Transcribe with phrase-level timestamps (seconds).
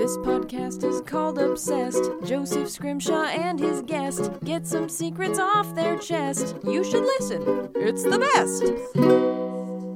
[0.00, 2.02] This podcast is called Obsessed.
[2.24, 6.56] Joseph Scrimshaw and his guest get some secrets off their chest.
[6.64, 8.62] You should listen, it's the best.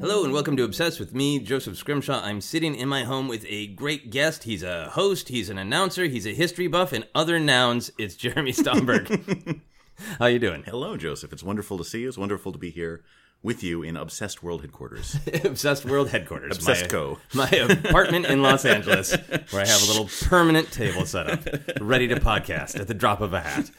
[0.03, 2.21] Hello and welcome to Obsessed with me, Joseph Scrimshaw.
[2.23, 4.45] I'm sitting in my home with a great guest.
[4.45, 7.91] He's a host, he's an announcer, he's a history buff, and other nouns.
[7.97, 9.63] It's Jeremy Stomberg.
[10.19, 10.65] How you doing?
[10.65, 11.33] Hello, Joseph.
[11.33, 12.09] It's wonderful to see you.
[12.09, 13.03] It's wonderful to be here
[13.45, 15.17] with you in Obsessed World headquarters.
[15.45, 16.57] Obsessed World Headquarters.
[16.57, 17.19] Obsessed my, Co.
[17.35, 19.13] My apartment in Los Angeles,
[19.51, 21.41] where I have a little permanent table set up,
[21.81, 23.71] ready to podcast at the drop of a hat.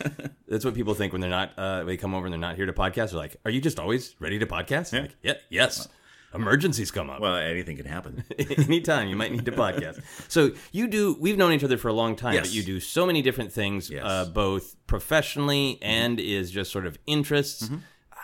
[0.48, 1.52] That's what people think when they're not.
[1.58, 3.10] Uh, they come over and they're not here to podcast.
[3.10, 5.88] They're like, "Are you just always ready to podcast?" I'm Like, yeah, yes.
[6.34, 7.22] Emergencies come up.
[7.22, 8.26] Well, anything can happen.
[8.38, 10.02] Anytime you might need to podcast.
[10.28, 11.16] So you do.
[11.20, 12.54] We've known each other for a long time, but Yes.
[12.54, 14.04] you do so many different things, Yes.
[14.06, 17.64] uh, both professionally and is just sort of interests.
[17.64, 17.76] Mm-hmm.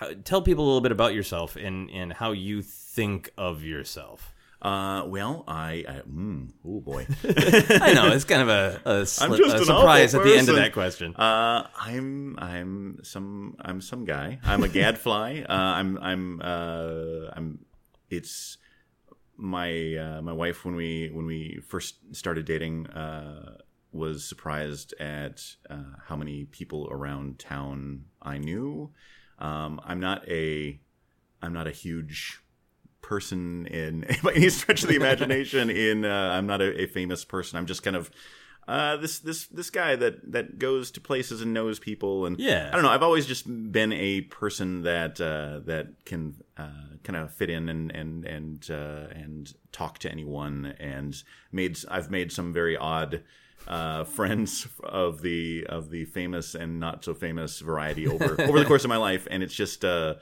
[0.02, 4.34] How- Tell people a little bit about yourself and and how you think of yourself.
[4.62, 7.08] Uh, well, I, I mm, oh boy.
[7.24, 10.72] I know it's kind of a, a, sli- a surprise at the end of that
[10.74, 11.16] question.
[11.16, 14.38] Uh, I'm I'm some I'm some guy.
[14.44, 15.46] I'm a gadfly.
[15.50, 17.66] uh, I'm I'm uh, I'm.
[18.12, 18.58] It's
[19.36, 23.58] my uh, my wife when we when we first started dating uh,
[23.92, 28.92] was surprised at uh, how many people around town I knew.
[29.42, 30.80] Um, I'm not a
[31.42, 32.40] I'm not a huge
[33.02, 35.70] person in by any stretch of the imagination.
[35.70, 37.58] In uh, I'm not a, a famous person.
[37.58, 38.12] I'm just kind of
[38.68, 42.70] uh, this this this guy that that goes to places and knows people and Yeah.
[42.72, 42.90] I don't know.
[42.92, 47.68] I've always just been a person that uh, that can uh, kind of fit in
[47.70, 53.24] and and and uh, and talk to anyone and made I've made some very odd.
[53.68, 58.66] Uh, friends of the of the famous and not so famous variety over over the
[58.66, 60.16] course of my life, and it's just uh,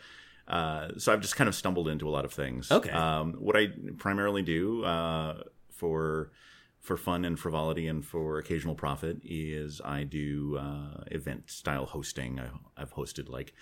[0.50, 2.72] uh, so I've just kind of stumbled into a lot of things.
[2.72, 2.90] Okay.
[2.90, 6.32] Um, what I primarily do uh, for
[6.80, 12.40] for fun and frivolity and for occasional profit is I do uh, event style hosting.
[12.40, 12.50] I,
[12.82, 13.54] I've hosted like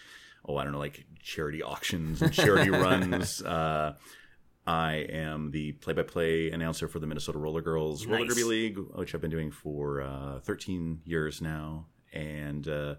[0.46, 3.42] oh I don't know like charity auctions and charity runs.
[4.68, 9.22] I am the play-by-play announcer for the Minnesota Roller Girls Roller Derby League, which I've
[9.22, 12.96] been doing for uh, 13 years now, and uh,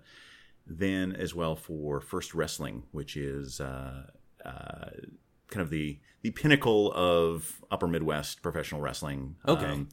[0.66, 4.04] then as well for First Wrestling, which is uh,
[4.44, 4.90] uh,
[5.50, 9.36] kind of the the pinnacle of Upper Midwest professional wrestling.
[9.46, 9.84] Okay.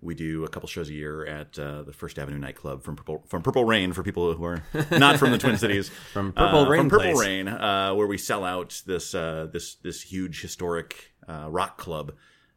[0.00, 3.24] we do a couple shows a year at uh, the First Avenue nightclub from Purple,
[3.26, 5.90] from Purple Rain for people who are not from the Twin Cities.
[6.12, 7.26] From Purple Uh, Rain from Purple Place.
[7.26, 12.12] Rain, uh, where we sell out this uh, this this huge historic uh, rock club.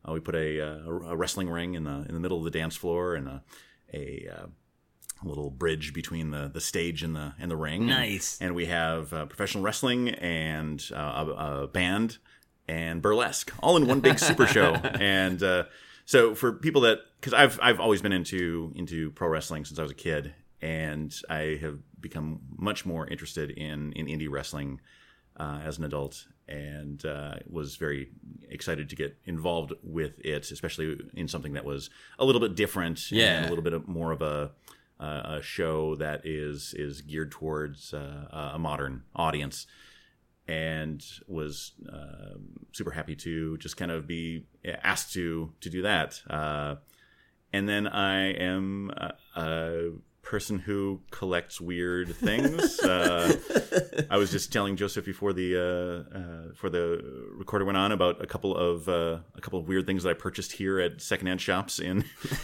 [0.07, 2.51] Uh, we put a, uh, a wrestling ring in the in the middle of the
[2.51, 3.43] dance floor and a
[3.93, 4.45] a uh,
[5.23, 7.87] little bridge between the, the stage and the and the ring.
[7.87, 8.37] Nice.
[8.41, 12.17] And we have uh, professional wrestling and uh, a, a band
[12.67, 14.75] and burlesque all in one big super show.
[14.99, 15.63] And uh,
[16.05, 19.83] so for people that because I've I've always been into into pro wrestling since I
[19.83, 24.81] was a kid, and I have become much more interested in in indie wrestling
[25.37, 28.09] uh, as an adult and uh, was very
[28.49, 33.11] excited to get involved with it, especially in something that was a little bit different
[33.11, 33.37] Yeah.
[33.37, 34.51] and a little bit of more of a,
[34.99, 39.67] uh, a show that is is geared towards uh, a modern audience.
[40.49, 42.37] And was uh,
[42.71, 44.45] super happy to just kind of be
[44.81, 46.21] asked to to do that.
[46.29, 46.75] Uh,
[47.51, 48.91] and then I am
[49.35, 49.89] a
[50.27, 52.79] person who collects weird things.
[52.81, 53.33] uh,
[54.09, 57.01] I was just telling Joseph before the uh, uh, before the
[57.37, 60.13] recorder went on about a couple of uh, a couple of weird things that I
[60.13, 62.03] purchased here at secondhand shops in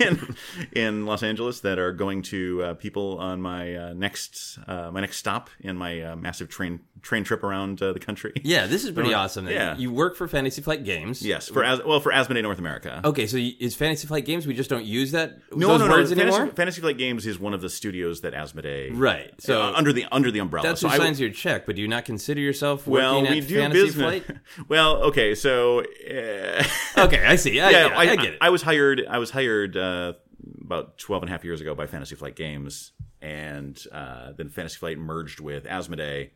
[0.00, 0.36] in,
[0.72, 5.00] in Los Angeles that are going to uh, people on my uh, next uh, my
[5.00, 8.32] next stop in my uh, massive train train trip around uh, the country.
[8.44, 9.18] yeah, this is pretty Right.
[9.24, 9.48] awesome.
[9.48, 9.76] Yeah.
[9.76, 11.22] you work for Fantasy Flight Games.
[11.22, 13.00] Yes, for as well for Asmodee North America.
[13.04, 14.46] Okay, so is Fantasy Flight Games?
[14.46, 16.22] We just don't use that No, those no, words no.
[16.22, 16.38] anymore.
[16.40, 19.32] Fantasy, Fantasy Flight Games is one of the studios that Asmodee Right.
[19.40, 20.66] So uh, under the under the umbrella.
[20.68, 21.66] that's so who I- signs your check.
[21.66, 23.94] But do you not consider yourself well, we do Fantasy business.
[24.24, 24.24] Flight?
[24.68, 26.64] well, okay, so uh,
[26.98, 27.60] Okay, I see.
[27.60, 28.38] I, yeah, I, I get it.
[28.40, 29.04] I, was hired.
[29.08, 30.14] I was hired uh,
[30.60, 34.76] about 12 and a half years ago by Fantasy Flight Games, and uh, then Fantasy
[34.78, 36.30] Flight merged with Asmodee,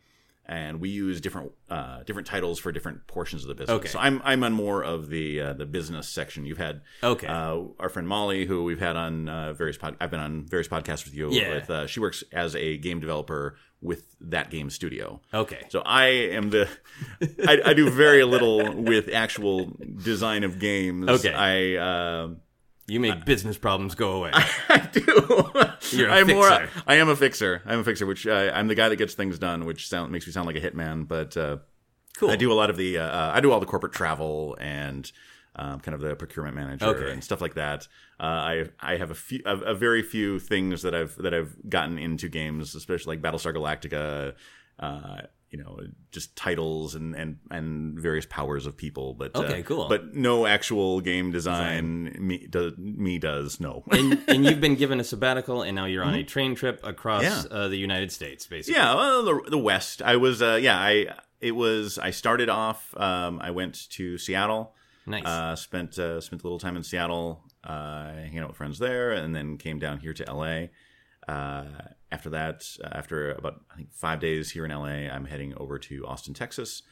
[0.49, 3.77] and we use different uh, different titles for different portions of the business.
[3.77, 3.89] Okay.
[3.89, 6.47] So I'm I'm on more of the uh, the business section.
[6.47, 7.27] You've had Okay.
[7.27, 10.69] uh, our friend Molly, who we've had on uh, various pod- I've been on various
[10.69, 11.31] podcasts with you.
[11.33, 11.55] Yeah.
[11.55, 15.21] With uh, she works as a game developer with that game studio.
[15.35, 15.67] okay.
[15.69, 16.69] So I am the
[17.47, 21.09] I, I do very little with actual design of games.
[21.11, 21.33] Okay.
[21.35, 22.29] I uh,
[22.89, 24.31] You make business problems go away.
[24.69, 25.97] I do.
[25.97, 26.69] You're a I'm more.
[26.87, 27.63] I am a fixer.
[27.67, 28.07] I'm a fixer.
[28.07, 30.57] Which uh, I'm the guy that gets things done, which sound makes me sound like
[30.57, 31.09] a hitman.
[31.09, 31.57] But uh,
[32.17, 32.31] Cool.
[32.31, 32.99] I do a lot of the.
[32.99, 35.11] Uh, uh, I do all the corporate travel and
[35.57, 37.11] um, kind of the procurement manager Okay.
[37.13, 37.89] and stuff like that.
[38.21, 41.57] Uh, I I have a few a, a very few things that I've that I've
[41.69, 44.35] gotten into games, especially like Battlestar Galactica.
[44.79, 45.79] Uh, you know,
[46.11, 49.89] just titles and, and, and various powers of people, but Okay, uh, cool.
[49.89, 52.17] But no actual game design.
[52.19, 53.85] Me, do, me does no.
[53.91, 57.23] and, and you've been given a sabbatical, and now you're on a train trip across
[57.23, 57.55] Mm-hmm.
[57.55, 57.61] Yeah.
[57.61, 58.79] uh, the United States, basically.
[58.79, 60.03] Yeah, well, the, the West.
[60.03, 61.07] I was, uh, yeah, I
[61.41, 61.99] it was.
[61.99, 62.93] I started off.
[62.97, 64.75] Um, I went to Seattle.
[65.07, 65.25] Nice.
[65.25, 69.13] Uh, spent uh, spent a little time in Seattle, uh, hanging out with friends there,
[69.13, 70.67] and then came down here to LA.
[72.13, 75.79] After that, uh, after about I think five days here in LA, I'm heading over
[75.81, 76.83] to Austin, Texas,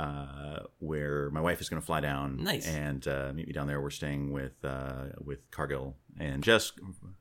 [0.00, 2.66] uh, where my wife is going to fly down Nice.
[2.66, 3.80] and uh, meet me down there.
[3.80, 6.72] We're staying with uh, with Cargill and Jess,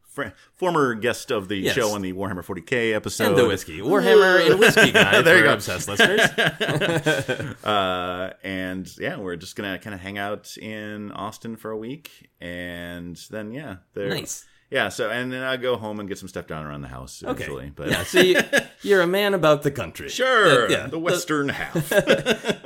[0.10, 1.76] fr- former guest of the Yes.
[1.76, 3.80] show on the Warhammer 40k episode, and the whiskey.
[3.80, 5.54] Warhammer and whiskey guy There you go.
[5.54, 6.22] obsessed listeners.
[7.64, 12.30] uh, and yeah, we're just gonna kind of hang out in Austin for a week,
[12.42, 14.10] and then yeah, there.
[14.10, 14.46] Nice.
[14.72, 17.22] Yeah, so and then I go home and get some stuff done around the house
[17.22, 17.66] eventually.
[17.66, 17.72] Okay.
[17.76, 18.40] But yeah, so you,
[18.82, 20.10] you're a man about the country.
[20.10, 20.88] sure, Uh, yeah.
[20.88, 21.92] the western half.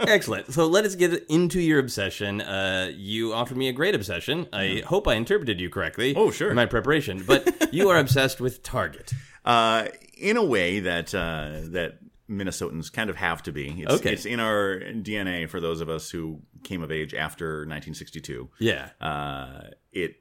[0.08, 0.52] Excellent.
[0.54, 2.42] So let us get into your obsession.
[2.42, 4.48] Uh, you offered me a great obsession.
[4.54, 6.12] I hope I interpreted you correctly.
[6.14, 6.20] Mm-hmm.
[6.22, 6.50] Oh, sure.
[6.50, 9.12] In my preparation, but you are obsessed with Target.
[9.46, 9.88] uh,
[10.18, 12.00] in a way that uh, that
[12.30, 13.82] Minnesotans kind of have to be.
[13.84, 14.14] It's, Okay.
[14.14, 18.50] it's in our DNA for those of us who came of age after 1962.
[18.60, 18.90] Yeah.
[19.02, 20.16] uh, it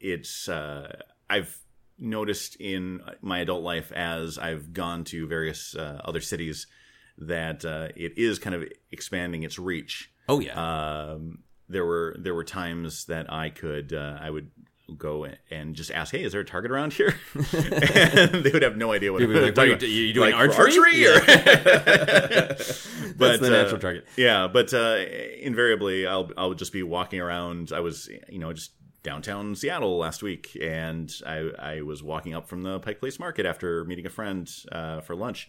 [0.00, 0.94] it's uh,
[1.34, 1.58] I've
[1.98, 6.66] noticed in my adult life as I've gone to various uh, other cities
[7.18, 10.10] that uh, it is kind of expanding its reach.
[10.28, 10.54] Oh yeah.
[11.12, 14.50] Um, there were there were times that I could uh, I would
[14.98, 18.76] go and just ask, "Hey, is there a Target around here?" and they would have
[18.76, 19.20] no idea what.
[19.22, 21.20] You'd be like, "What are you- you doing Like, archery?" archery or-
[23.16, 24.06] That's the uh, natural target.
[24.16, 24.96] yeah, but uh,
[25.40, 27.72] invariably, I'll I'll just be walking around.
[27.72, 28.72] I was, you know, just
[29.04, 33.46] downtown Seattle last week, and I I was walking up from the Pike Place Market
[33.46, 35.48] after meeting a friend uh, for lunch.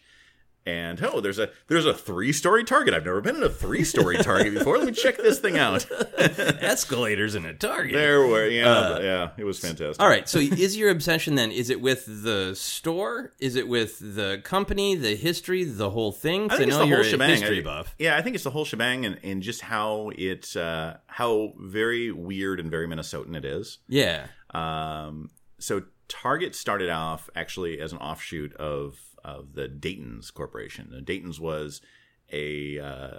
[0.66, 2.96] And oh, there's a there's a three story Target.
[2.96, 4.78] I've never been in a three story Target before.
[4.80, 5.86] Let me check this thing out.
[6.18, 7.94] Escalators in a Target.
[7.94, 10.00] There were yeah yeah it was fantastic.
[10.00, 10.28] Uh, All right.
[10.28, 11.52] So is your obsession then?
[11.52, 13.34] Is it with the store?
[13.40, 16.96] Is it with the company, the history, the whole thing I think it's know the
[16.96, 17.30] whole shebang.
[17.30, 17.94] history buff.
[18.00, 22.12] Yeah, I think it's the whole shebang, and, and just how it uh, how very
[22.12, 23.78] weird and very Minnesotan it is.
[23.88, 24.28] Yeah.
[24.52, 25.30] Um,
[25.60, 31.02] so Target started off actually as an offshoot of of the Dayton's Corporation.
[31.04, 31.82] Dayton's was
[32.32, 33.18] a uh,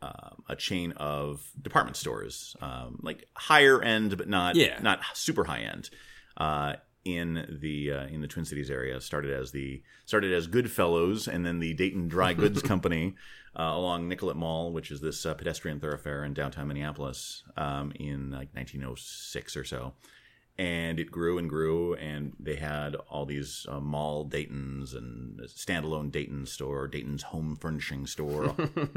[0.00, 4.78] um, a chain of department stores, um, like higher end, but not Yeah.
[4.80, 5.90] not super high end.
[6.36, 6.74] Uh,
[7.04, 11.44] in the uh, in the Twin Cities area, started as the started as Goodfellows, and
[11.46, 13.14] then the Dayton Dry Goods Company
[13.58, 18.30] uh, along Nicollet Mall, which is this uh, pedestrian thoroughfare in downtown Minneapolis, um, in
[18.30, 19.94] like 1906 or so
[20.58, 26.10] and it grew and grew and they had all these uh, mall daytons and standalone
[26.10, 28.54] dayton store dayton's home furnishing store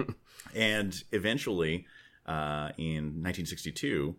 [0.55, 1.85] and eventually
[2.25, 4.15] uh, in 1962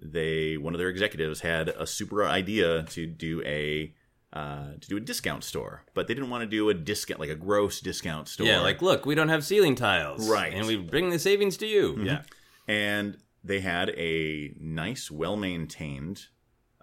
[0.00, 3.92] they one of their executives had a super idea to do a
[4.32, 7.30] uh, to do a discount store but they didn't want to do a discount like
[7.30, 8.60] a gross discount store Yeah.
[8.60, 10.28] Like, look, we don't have ceiling tiles.
[10.28, 10.50] Right.
[10.50, 10.58] Mm-hmm.
[10.58, 11.96] And we bring the savings to you.
[12.02, 12.22] Yeah.
[12.66, 16.26] and they had a nice, well maintained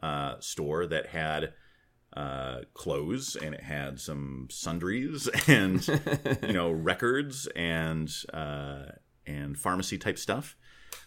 [0.02, 1.54] uh, store that had
[2.16, 5.88] uh, clothes and it had some sundries and
[6.44, 8.84] you know records and uh,
[9.26, 10.58] and pharmacy type stuff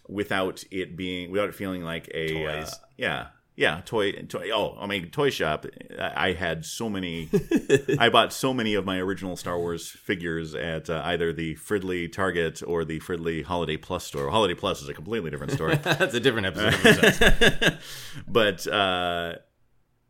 [0.09, 4.87] without it being without it feeling like a uh, yeah yeah toy toy oh I
[4.87, 5.67] mean toy shop
[5.99, 7.29] I I had so many
[7.99, 12.11] I bought so many of my original Star Wars figures at uh, either the Fridley
[12.11, 14.31] Target or the Fridley Holiday Plus store.
[14.31, 17.23] Holiday Plus is a completely different story, That's a different episode.
[17.23, 17.81] of
[18.29, 19.35] but uh,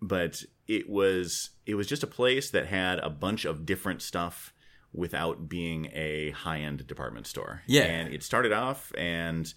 [0.00, 4.52] but it was it was just a place that had a bunch of different stuff
[4.92, 7.62] without being a high end department store.
[7.66, 7.82] Yeah.
[7.82, 9.52] and it started off and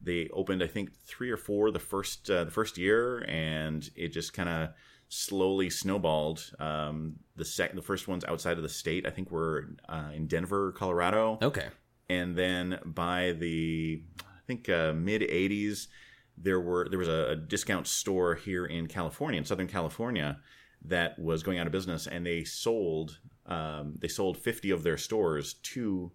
[0.00, 4.08] they opened I think three or four the first uh, the first year, and it
[4.08, 4.70] just kind of
[5.08, 6.50] slowly snowballed.
[6.58, 10.26] Um, the sec the first ones outside of the state I think were uh, in
[10.26, 11.68] Denver, Colorado, okay.
[12.08, 15.88] and then by the I think uh, mid '80s,
[16.36, 20.38] there were there was a, a discount store here in California, in Southern California,
[20.84, 24.98] that was going out of business, and they sold um, they sold 50 of their
[24.98, 26.12] stores to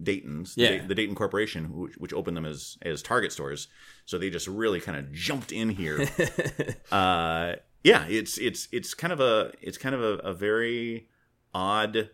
[0.00, 0.68] Dayton's, the, Yeah.
[0.70, 3.68] Day- the Dayton Corporation, which, which opened them as as Target stores.
[4.04, 6.08] So they just really kind of jumped in here.
[6.92, 11.08] uh, yeah, it's it's it's kind of a it's kind of a, a very
[11.54, 12.10] odd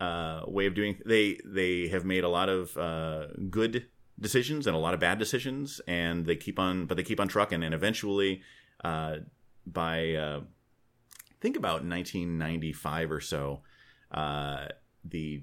[0.00, 0.98] uh, way of doing.
[1.06, 3.86] They they have made a lot of uh, good
[4.20, 7.28] decisions and a lot of bad decisions, and they keep on, but they keep on
[7.28, 8.42] trucking, and eventually,
[8.84, 9.16] uh,
[9.66, 10.40] by uh,
[11.40, 13.62] think about 1995 or so,
[14.12, 14.66] uh,
[15.04, 15.42] the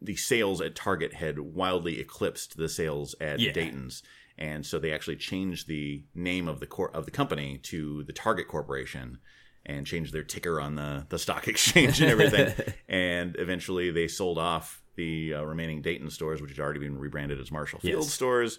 [0.00, 3.52] the sales at Target had wildly eclipsed the sales at Yeah.
[3.52, 4.02] Dayton's,
[4.38, 8.12] and so they actually changed the name of the cor- of the company to the
[8.12, 9.18] Target Corporation,
[9.64, 12.52] and changed their ticker on the the stock exchange and everything.
[12.88, 17.40] and eventually, they sold off the uh, remaining Dayton stores, which had already been rebranded
[17.40, 18.12] as Marshall Field Yes.
[18.12, 18.58] stores.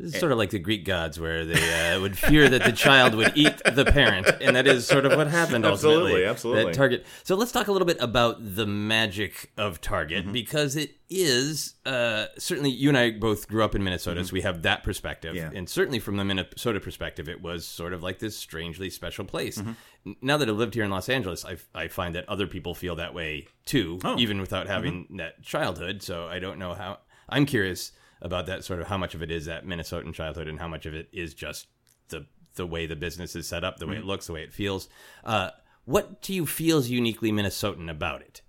[0.00, 2.72] This is sort of like the Greek gods, where they uh, would fear that the
[2.72, 5.64] child would eat the parent, and that is sort of what happened.
[5.66, 6.24] Absolutely, ultimately.
[6.26, 6.64] absolutely.
[6.64, 7.06] That Target.
[7.24, 10.32] So let's talk a little bit about the magic of Target Mm-hmm.
[10.32, 14.40] because it is uh, certainly you and I both grew up in Minnesota, so we
[14.42, 15.52] have that perspective, Mm-hmm.
[15.52, 15.58] Yeah.
[15.58, 19.58] and certainly from the Minnesota perspective, it was sort of like this strangely special place.
[19.58, 20.12] Mm-hmm.
[20.22, 22.96] Now that I've lived here in Los Angeles, I, I find that other people feel
[22.96, 24.18] that way too, Oh.
[24.18, 25.16] even without having Mm-hmm.
[25.18, 26.02] that childhood.
[26.02, 26.98] So I don't know how.
[27.28, 30.58] I'm curious about that sort of how much of it is that Minnesotan childhood and
[30.58, 31.66] how much of it is just
[32.08, 34.02] the the way the business is set up, the way Mm-hmm.
[34.02, 34.88] it looks, the way it feels.
[35.24, 35.50] Uh,
[35.84, 38.42] what do you feel is uniquely Minnesotan about it?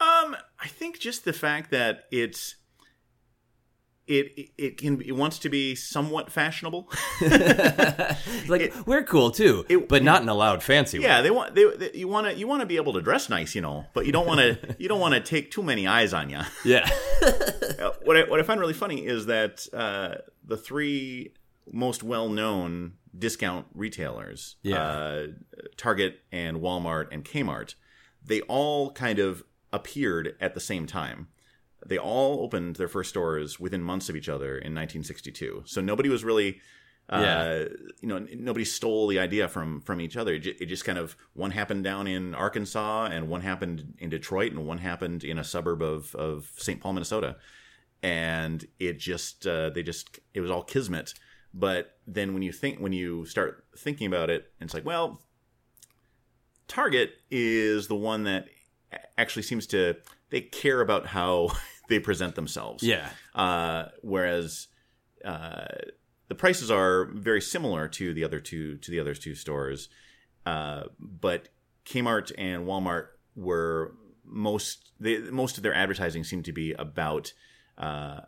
[0.00, 2.54] Um, I think just the fact that it's
[4.06, 6.88] it it can it wants to be somewhat fashionable.
[8.48, 11.08] Like we're cool too, it- but not in a loud, fancy yeah, way.
[11.08, 13.28] Yeah, they want they, they you want to you want to be able to dress
[13.28, 15.86] nice, you know, but you don't want to you don't want to take too many
[15.86, 16.40] eyes on you.
[16.64, 16.88] Yeah,
[18.04, 21.32] what I what I find really funny is that uh, the three
[21.70, 24.82] most well known discount retailers, Yeah.
[24.82, 25.26] uh,
[25.76, 27.74] Target and Walmart and Kmart,
[28.24, 31.28] they all kind of appeared at the same time.
[31.88, 35.62] They all opened their first stores within months of each other in 1962.
[35.66, 36.60] So nobody was really,
[37.08, 37.64] uh, Yeah.
[38.00, 40.34] you know, nobody stole the idea from from each other.
[40.34, 44.10] It, ju- it just kind of one happened down in Arkansas, and one happened in
[44.10, 46.80] Detroit, and one happened in a suburb of of St.
[46.80, 47.36] Paul, Minnesota
[48.02, 51.14] and it just uh, they just it was all kismet
[51.54, 55.22] but then when you think when you start thinking about it it's like well
[56.68, 58.48] target is the one that
[59.16, 59.96] actually seems to
[60.28, 61.48] they care about how
[61.88, 64.68] they present themselves yeah, uh, whereas
[65.24, 65.66] uh,
[66.28, 69.88] the prices are very similar to the other two to the other two stores,
[70.44, 71.48] uh, but
[71.84, 77.32] Kmart and Walmart were most they, most of their advertising seemed to be about
[77.78, 78.20] uh,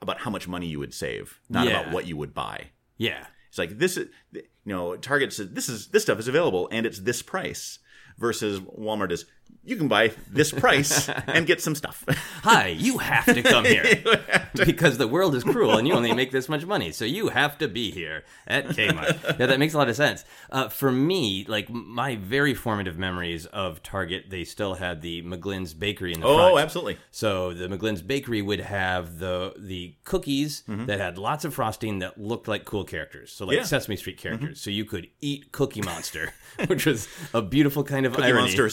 [0.00, 1.80] about how much money you would save, not Yeah.
[1.80, 2.70] about what you would buy.
[2.96, 3.26] yeah.
[3.48, 6.86] It's like this is you know Target says this is this stuff is available and
[6.86, 7.80] it's this price
[8.16, 9.24] versus Walmart is
[9.64, 12.04] you can buy this price and get some stuff.
[12.42, 14.02] Hi, you have to come here
[14.64, 17.58] because the world is cruel and you only make this much money, so you have
[17.58, 19.38] to be here at Kmart.
[19.38, 20.24] yeah, that makes a lot of sense.
[20.50, 25.74] Uh, for me, like my very formative memories of Target, they still had the McGlynn's
[25.74, 26.58] Bakery in the oh, front.
[26.58, 26.98] absolutely.
[27.12, 32.18] So the McGlynn's Bakery would have the the cookies that had lots of frosting that
[32.20, 33.30] looked like cool characters.
[33.30, 33.56] So like Mm-hmm.
[33.60, 33.62] Yeah.
[33.62, 33.68] Mm-hmm.
[33.68, 34.60] Sesame Street characters.
[34.60, 36.32] So you could eat Cookie Monster,
[36.66, 38.42] which was a beautiful kind of Cookie irony.
[38.42, 38.68] Monster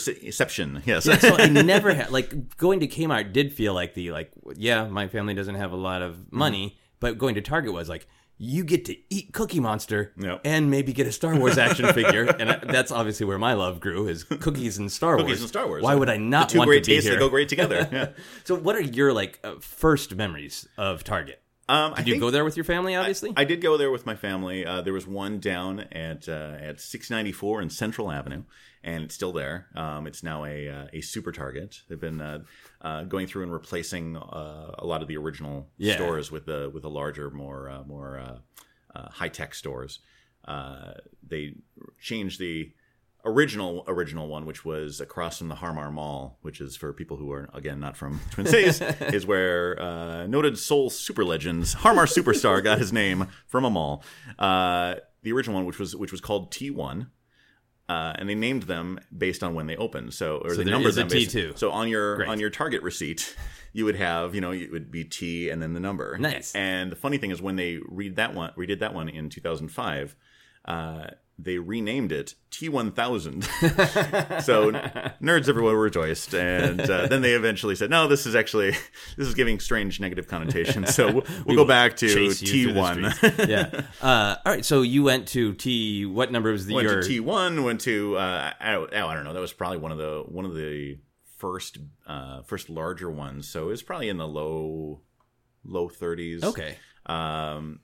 [0.75, 0.83] exception.
[1.13, 1.21] Yes.
[1.21, 5.07] so I never had like going to Kmart did feel like the like yeah my
[5.07, 6.38] family doesn't have a lot of Mm-hmm.
[6.38, 8.07] money but going to Target was like
[8.39, 10.41] you get to eat Cookie Monster Yep.
[10.45, 13.79] and maybe get a Star Wars action figure and I, that's obviously where my love
[13.79, 15.81] grew is cookies and Star Wars Cookies and Star Wars.
[15.83, 17.50] why would I not the two want great to be tastes here that go great
[17.50, 17.88] together?
[17.91, 18.09] Yeah.
[18.43, 22.21] so what are your like uh, first memories of Target Um, I did you think
[22.21, 24.65] go there with your family obviously I did go there with my family.
[24.65, 28.43] Uh, there was one down at uh, at 694 in Central Avenue,
[28.83, 29.67] and it's still there.
[29.75, 31.81] Um, it's now a uh, a super Target.
[31.89, 32.39] They've been uh,
[32.81, 35.95] uh, going through and replacing uh, a lot of the original Yeah.
[35.95, 38.38] stores with the with the larger, more uh, more uh,
[38.97, 40.00] uh, high tech stores.
[40.45, 40.93] Uh,
[41.27, 41.55] they
[42.00, 42.71] changed the
[43.25, 47.17] original original one, which was across from the Har Mar Mall, which is for people
[47.17, 48.81] who are again not from Twin Cities,
[49.13, 53.69] is where uh, noted soul super legends Har Mar Superstar got his name from a
[53.69, 54.03] mall.
[54.39, 57.12] Uh, the original one, which was which was called T one.
[57.89, 60.13] Uh, and they named them based on when they opened.
[60.13, 61.57] So, or So they numbered them based- T2.
[61.57, 62.27] So on your Great.
[62.27, 63.33] on your Target receipt,
[63.71, 66.17] you would have you know it would be T and then the number.
[66.17, 66.53] Nice.
[66.53, 70.17] And the funny thing is when they read that one, redid that one in 2005,
[70.65, 71.07] uh,
[71.39, 73.44] they renamed it T1000.
[74.41, 79.27] so nerds everywhere rejoiced, and uh, then they eventually said, "No, this is actually this
[79.27, 83.10] is giving strange negative connotations." So we'll, we'll go back to Chase you through the
[83.10, 83.48] T1.
[83.48, 87.01] yeah uh, all right so you went to T what number was the went your
[87.01, 87.63] to T1.
[87.63, 89.34] Went to uh, I, oh, I don't know.
[89.34, 90.98] That was probably one of the one of the
[91.38, 91.77] first
[92.08, 93.48] uh, first larger ones.
[93.48, 95.01] So it was probably in the low
[95.63, 96.44] low 30s.
[96.44, 97.82] okay Um,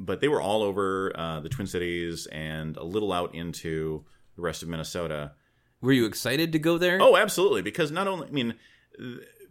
[0.00, 4.04] but they were all over uh, the Twin Cities and a little out into
[4.34, 5.32] the rest of Minnesota.
[5.80, 7.62] were you excited to go there Oh, absolutely!
[7.62, 8.54] Because not only, I mean,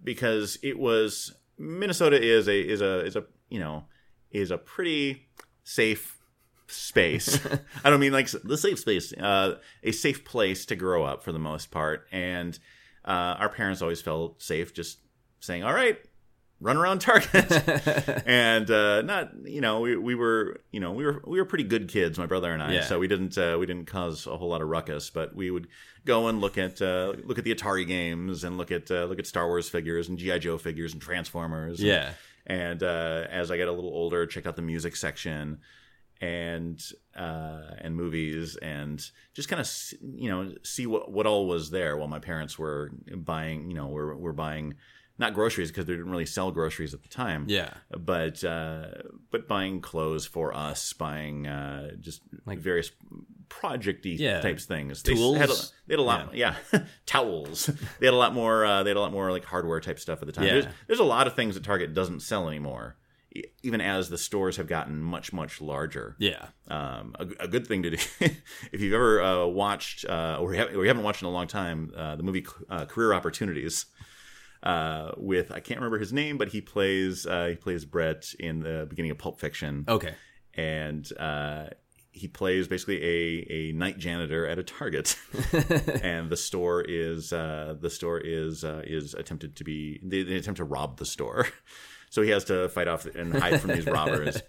[0.04, 3.86] because it was Minnesota is a is a is a you know
[4.32, 5.28] is a pretty
[5.64, 6.18] safe
[6.68, 7.40] space.
[7.84, 11.32] I don't mean like the safe space, uh, a safe place to grow up for
[11.32, 12.08] the most part.
[12.12, 12.58] And
[13.06, 15.00] uh, our parents always felt safe just
[15.40, 15.98] saying, all right,
[16.62, 17.52] run around Target.
[18.26, 21.64] and uh, not, you know, we, we were, you know, we were, we were pretty
[21.64, 22.74] good kids, my brother and I.
[22.74, 22.84] Yeah.
[22.86, 25.68] So we didn't, uh, we didn't cause a whole lot of ruckus, but we would
[26.06, 29.20] go and look at, uh, look at the Atari games and look at, uh, look
[29.20, 30.40] at Star Wars figures and G.I.
[30.40, 31.80] Joe figures and Transformers.
[31.80, 32.12] and- Yeah.
[32.46, 35.60] and uh, as I get a little older, check out the music section
[36.22, 36.82] and
[37.16, 39.02] uh, and movies and
[39.34, 39.72] just kind of
[40.18, 43.88] you know see what what all was there while my parents were buying you know
[43.88, 44.74] were were buying
[45.20, 47.74] not groceries because they didn't really sell groceries at the time Yeah.
[47.92, 48.88] but uh,
[49.32, 52.92] but buying clothes for us buying uh, just like various
[53.50, 54.42] projecty Yeah.
[54.42, 55.34] types things Tools.
[55.34, 55.54] they had a,
[55.88, 56.56] they had a lot yeah,
[57.06, 57.66] towels
[58.00, 60.22] they had a lot more uh, they had a lot more like hardware type stuff
[60.22, 60.54] at the time Yeah.
[60.54, 62.96] there's, there's a lot of things that target doesn't sell anymore
[63.62, 66.48] even as the stores have gotten much much larger Yeah.
[66.68, 67.98] um, a, a good thing to do
[68.72, 71.32] if you've ever uh, watched uh, or, you haven't, or you haven't watched in a
[71.32, 73.86] long time uh, the movie uh, career opportunities
[74.64, 78.60] uh, with I can't remember his name, but he plays uh, he plays Brett in
[78.62, 80.14] the beginning of Pulp Fiction, Okay.
[80.54, 81.68] and uh,
[82.12, 85.16] he plays basically a, a night janitor at a Target,
[86.04, 90.36] and the store is uh, the store is uh, is attempted to be they, they
[90.36, 91.48] attempt to rob the store.
[92.10, 94.42] So he has to fight off and hide from these robbers,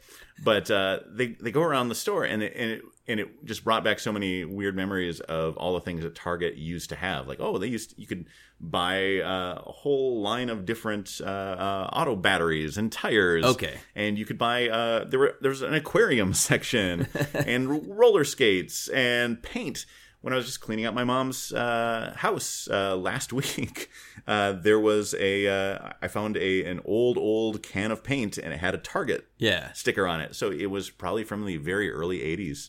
[0.42, 3.64] but uh, they they go around the store and it, and it and it just
[3.64, 7.28] brought back so many weird memories of all the things that Target used to have.
[7.28, 8.26] Like oh, they used you could
[8.60, 13.44] buy uh, a whole line of different uh, uh, auto batteries and tires.
[13.44, 13.78] Okay.
[13.94, 18.88] and you could buy uh, there were there was an aquarium section and roller skates
[18.88, 19.86] and paint.
[20.22, 23.88] When I was just cleaning out my mom's uh, house uh, last week,
[24.26, 28.52] uh, there was a uh, I found a an old old can of paint and
[28.52, 29.72] it had a Target Yeah.
[29.72, 30.34] sticker on it.
[30.36, 32.68] So it was probably from the very early '80s.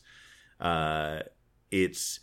[0.59, 1.23] Uh,
[1.71, 2.19] it's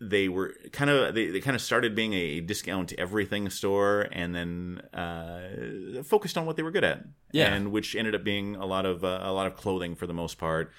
[0.00, 4.34] they were kind of they, they kind of started being a discount everything store and
[4.34, 7.54] then uh, focused on what they were good at Yeah.
[7.54, 10.12] and which ended up being a lot of uh, a lot of clothing for the
[10.14, 10.72] most part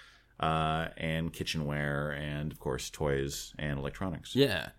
[0.44, 4.70] uh, and kitchenware and of course toys and electronics Yeah.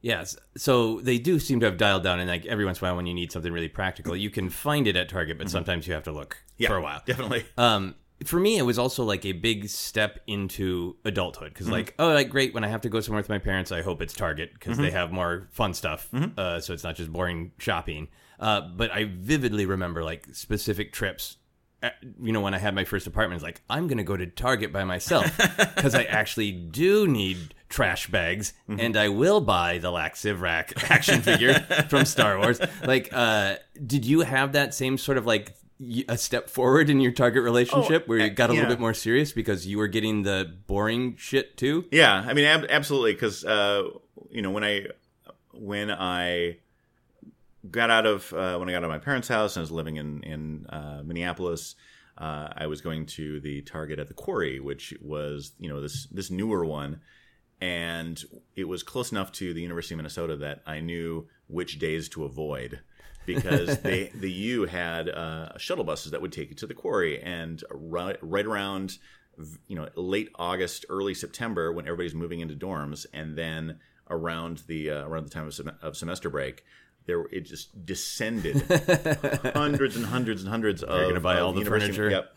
[0.00, 0.36] Yes.
[0.58, 2.96] So they do seem to have dialed down, and like every once in a while,
[2.96, 5.94] when you need something really practical, you can find it at Target, but sometimes you
[5.94, 7.00] have to look yeah for a while.
[7.06, 7.94] definitely Um,
[8.26, 12.28] for me, it was also like a big step into adulthood because, like, oh, like
[12.28, 14.76] great when I have to go somewhere with my parents, I hope it's Target because
[14.76, 18.08] they have more fun stuff, uh, so it's not just boring shopping.
[18.38, 21.38] Uh, but I vividly remember like specific trips.
[22.20, 24.26] You know, when I had my first apartment, it's like I'm going to go to
[24.26, 25.36] Target by myself
[25.76, 31.22] because I actually do need trash bags, and I will buy the Lak Sivrak action
[31.22, 31.54] figure
[31.88, 32.60] from Star Wars.
[32.84, 35.56] Like, uh, did you have that same sort of like
[36.08, 38.60] a step forward in your Target relationship where you got a yeah.
[38.60, 41.84] little bit more serious because you were getting the boring shit too?
[41.90, 43.90] Yeah, I mean, ab- absolutely, because uh,
[44.30, 44.86] you know when I
[45.52, 46.58] when I
[47.70, 49.70] got out of uh, when I got out of my parents' house and I was
[49.70, 51.74] living in in uh, Minneapolis,
[52.18, 56.06] uh, I was going to the Target at the Quarry, which was you know this
[56.10, 57.00] this newer one,
[57.60, 58.22] and
[58.56, 62.24] it was close enough to the University of Minnesota that I knew which days to
[62.24, 62.80] avoid.
[63.26, 67.22] because they the U had uh, shuttle buses that would take you to the quarry,
[67.22, 68.98] and right, right around
[69.66, 73.78] you know late August, early September, when everybody's moving into dorms, and then
[74.10, 76.64] around the uh, around the time of, sem- of semester break,
[77.06, 78.62] there it just descended
[79.54, 81.08] hundreds and hundreds and hundreds of.
[81.08, 82.10] gonna buy all the university- furniture?
[82.10, 82.36] Yep.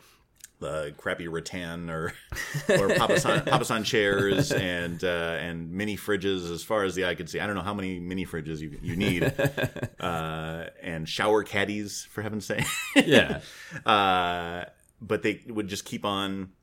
[0.60, 2.06] The crappy rattan or
[2.68, 7.30] or papasan, papasan chairs and uh, and mini fridges as far as the eye could
[7.30, 7.40] see.
[7.40, 9.22] I don't know how many mini fridges you you need,
[10.00, 12.66] uh, and shower caddies for heaven's sake.
[12.96, 13.42] Yeah.
[13.86, 14.66] uh,
[15.00, 16.54] but they would just keep on.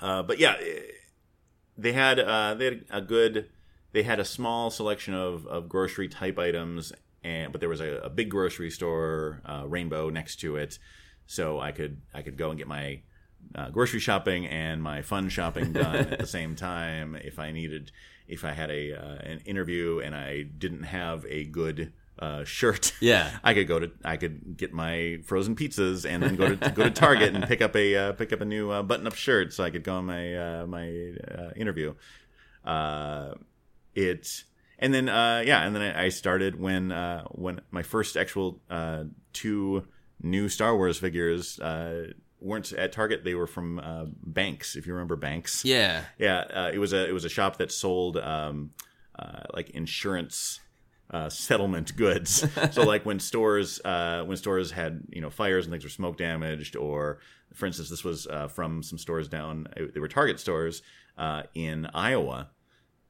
[0.00, 0.56] Uh, but yeah,
[1.76, 3.50] they had uh, they had a good.
[3.92, 6.92] They had a small selection of, of grocery type items,
[7.24, 10.78] and but there was a, a big grocery store, uh, Rainbow, next to it,
[11.26, 13.00] so I could I could go and get my
[13.54, 17.92] uh, grocery shopping and my fun shopping done at the same time if I needed
[18.26, 22.92] if I had a uh, an interview and I didn't have a good uh, shirt
[23.00, 23.30] Yeah.
[23.44, 26.84] I could go to I could get my frozen pizzas and then go to go
[26.84, 29.52] to Target and pick up a uh, pick up a new uh, button up shirt
[29.52, 31.94] so I could go on my uh, my uh, interview.
[32.64, 33.34] Uh,
[33.94, 34.44] it
[34.78, 39.04] and then uh, yeah, and then I, started when uh, when my first actual uh,
[39.32, 39.86] two
[40.22, 44.76] new Star Wars figures uh, weren't at Target; they were from uh, Banks.
[44.76, 46.04] If you remember Banks, Yeah.
[46.18, 48.70] yeah, uh, it was a it was a shop that sold um,
[49.18, 50.60] uh, like insurance
[51.10, 52.44] uh, settlement goods.
[52.70, 56.16] so like when stores uh, when stores had you know fires and things were smoke
[56.18, 57.18] damaged, or
[57.54, 59.66] for instance, this was uh, from some stores down.
[59.94, 60.82] They were Target stores
[61.16, 62.50] uh, in Iowa.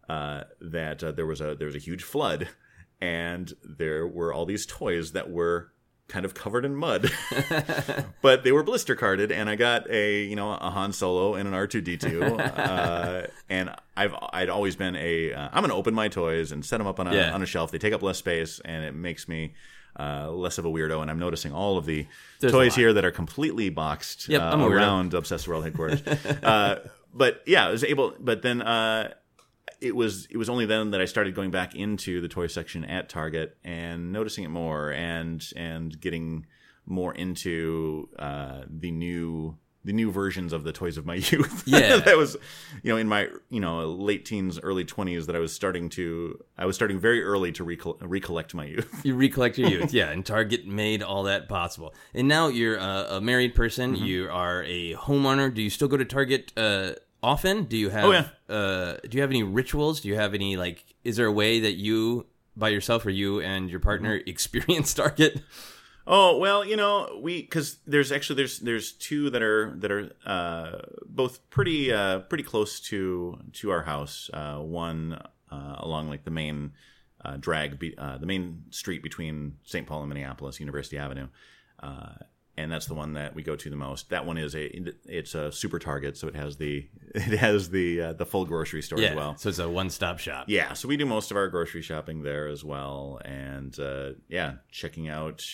[0.09, 2.49] Uh, that uh, there was a there was a huge flood,
[3.01, 5.73] and there were all these toys that were
[6.09, 7.11] kind of covered in mud,
[8.23, 11.47] but they were blister carded, and I got a you know a Han Solo and
[11.47, 15.75] an R two D two, uh, and I've I'd always been a uh, I'm gonna
[15.75, 17.35] open my toys and set them up on a Yeah.
[17.35, 17.71] on a shelf.
[17.71, 19.55] They take up less space, and it makes me.
[19.99, 22.07] Uh, less of a weirdo, and I'm noticing all of the
[22.39, 24.77] There's toys here that are completely boxed Yep, uh, I'm a weirdo.
[24.77, 26.07] around Obsessed World headquarters.
[26.43, 28.15] uh, but yeah, I was able.
[28.21, 29.15] But then uh,
[29.81, 32.85] it was it was only then that I started going back into the toy section
[32.85, 36.47] at Target and noticing it more and and getting
[36.87, 41.63] more into uh, the new the new versions of the toys of my youth.
[41.67, 41.97] Yeah.
[41.99, 42.37] that was
[42.83, 46.39] you know in my you know late teens, early twenties that I was starting to
[46.59, 49.01] I was starting very early to recol- recollect my youth.
[49.05, 51.95] You recollect your youth, yeah, and Target made all that possible.
[52.15, 53.95] And now you're a, a married person.
[53.95, 54.05] Mm-hmm.
[54.05, 55.55] You are a homeowner.
[55.55, 57.65] Do you still go to Target uh, often?
[57.65, 58.05] Do you have?
[58.05, 58.29] Oh, yeah.
[58.49, 60.01] Uh, do you have any rituals?
[60.01, 60.85] Do you have any like?
[61.05, 64.29] Is there a way that you by yourself or you and your partner Mm-hmm.
[64.29, 65.43] experience Target?
[66.07, 70.11] Oh well, you know we because there's actually there's there's two that are that are
[70.25, 74.31] uh, both pretty uh, pretty close to to our house.
[74.33, 76.73] Uh, one uh, along like the main
[77.25, 79.87] uh, drag, be, uh, the main street between St.
[79.87, 81.29] Paul and Minneapolis, University Avenue,
[81.83, 82.15] uh,
[82.59, 84.11] and that's the one that we go to the most.
[84.11, 84.65] That one is a
[85.07, 88.83] it's a super Target, so it has the it has the uh, the full grocery
[88.83, 89.37] store Yeah, as well.
[89.39, 90.47] so it's a one-stop shop.
[90.49, 94.55] Yeah, so we do most of our grocery shopping there as well, and uh, yeah,
[94.71, 95.45] checking out,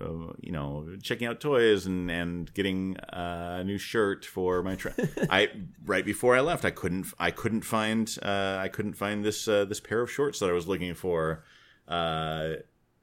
[0.00, 4.74] uh, you know, checking out toys and and getting uh, a new shirt for my.
[4.74, 4.94] trip.
[5.30, 5.50] I
[5.84, 9.64] right before I left, I couldn't I couldn't find uh, I couldn't find this uh,
[9.66, 11.44] this pair of shorts that I was looking for.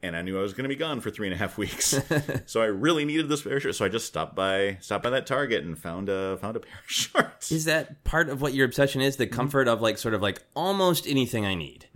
[0.02, 2.00] And I knew I was going to be gone for three and a half weeks,
[2.46, 3.78] so I really needed this pair of shorts.
[3.80, 6.80] So I just stopped by stopped by that Target and found a found a pair
[6.86, 7.52] of shorts.
[7.52, 9.18] Is that part of what your obsession is?
[9.18, 9.36] The Mm-hmm.
[9.36, 11.88] comfort of like sort of like almost anything I need.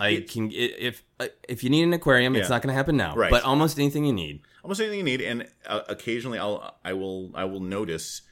[0.00, 3.14] I can if uh, if you need an aquarium, it's not going to happen now.
[3.14, 3.30] Right.
[3.30, 4.40] But almost anything you need.
[4.62, 8.22] almost anything you need and uh, occasionally i'll i will i will notice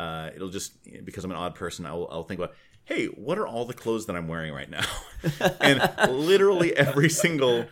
[0.00, 0.72] uh, it'll just
[1.04, 2.54] because i'm an odd person I'll, I'll think about
[2.86, 4.84] hey what are all the clothes that i'm wearing right now?
[5.60, 5.78] And
[6.10, 7.66] literally every single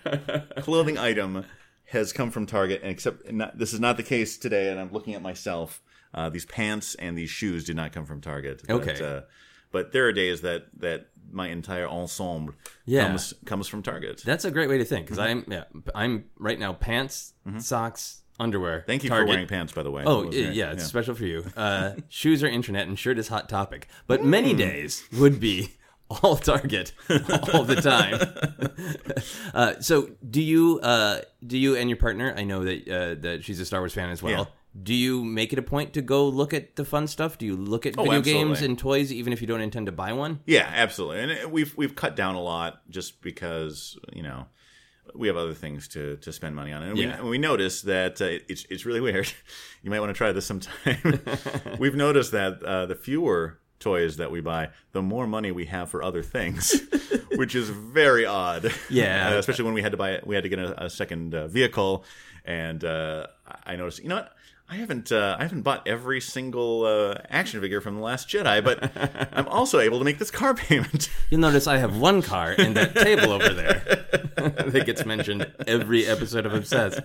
[0.59, 1.45] clothing item
[1.87, 4.93] has come from target and except not, this is not the case today and i'm
[4.93, 5.81] looking at myself.
[6.13, 9.05] Uh, these pants and these shoes did not come from target but, Okay.
[9.05, 9.21] uh,
[9.73, 12.55] but there are days that that my entire ensemble
[12.87, 13.07] Yeah.
[13.09, 14.23] comes comes from target.
[14.25, 18.85] That's a great way to think because I'm yeah I'm right now pants, socks, underwear.
[18.87, 19.27] Thank you Target.
[19.27, 21.45] for wearing pants by the way Oh yeah, yeah, it's special for you.
[21.57, 25.75] Uh, shoes are internet and shirt is hot topic, but many days would be
[26.23, 26.93] all Target
[27.53, 28.21] all the time.
[29.55, 32.35] uh, so do you uh, do you and your partner?
[32.37, 34.33] I know that uh, that she's a Star Wars fan as well.
[34.33, 34.45] Yeah.
[34.83, 37.39] Do you make it a point to go look at the fun stuff?
[37.39, 39.93] Do you look at video games Oh, and toys even if you don't intend to
[39.93, 40.41] buy one?
[40.47, 41.21] Yeah, absolutely.
[41.21, 44.47] And we've we've cut down a lot just because you know
[45.15, 47.23] we have other things to, to spend money on, and Yeah.
[47.23, 49.31] we, we noticed that uh, it's it's really weird.
[49.83, 51.21] You might want to try this sometime.
[51.79, 55.91] we've noticed that uh, the fewer toys that we buy, the more money we have
[55.91, 56.75] for other things,
[57.37, 58.73] which is very odd.
[58.89, 59.31] Yeah.
[59.31, 61.49] Uh, especially when we had to buy we had to get a, a second uh,
[61.49, 62.05] vehicle,
[62.45, 63.27] and uh,
[63.65, 64.34] I noticed you know what.
[64.75, 68.63] I haven't uh, I haven't bought every single uh, action figure from the Last Jedi,
[68.65, 68.91] but
[69.33, 71.11] I'm also able to make this car payment.
[71.31, 73.85] You'll notice I have one car in that table over there
[74.35, 77.01] that gets mentioned every episode of Obsessed.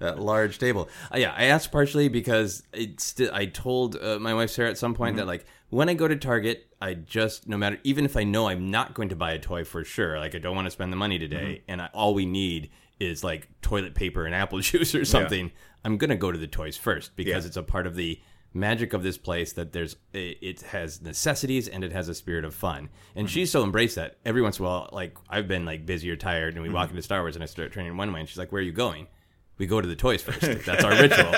[0.00, 0.88] That large table.
[1.14, 3.14] Uh, yeah, I asked partially because it's.
[3.32, 6.16] I told uh, my wife Sarah at some point that like when I go to
[6.16, 9.38] Target, I just no matter even if I know I'm not going to buy a
[9.38, 12.14] toy for sure, like I don't want to spend the money today, and I, all
[12.14, 15.52] we need is like toilet paper and apple juice or something.
[15.84, 17.48] I'm gonna go to the toys first because Yeah.
[17.48, 18.20] it's a part of the
[18.54, 22.54] magic of this place that there's it has necessities and it has a spirit of
[22.54, 22.90] fun.
[23.14, 23.32] And mm-hmm.
[23.32, 24.18] she's so embraced that.
[24.24, 26.88] Every once in a while like i've been like busy or tired and we walk
[26.88, 26.96] mm-hmm.
[26.96, 28.72] into star wars and i start training one way and she's like where are you
[28.72, 29.06] going
[29.62, 31.32] we go to the toys first that's our ritual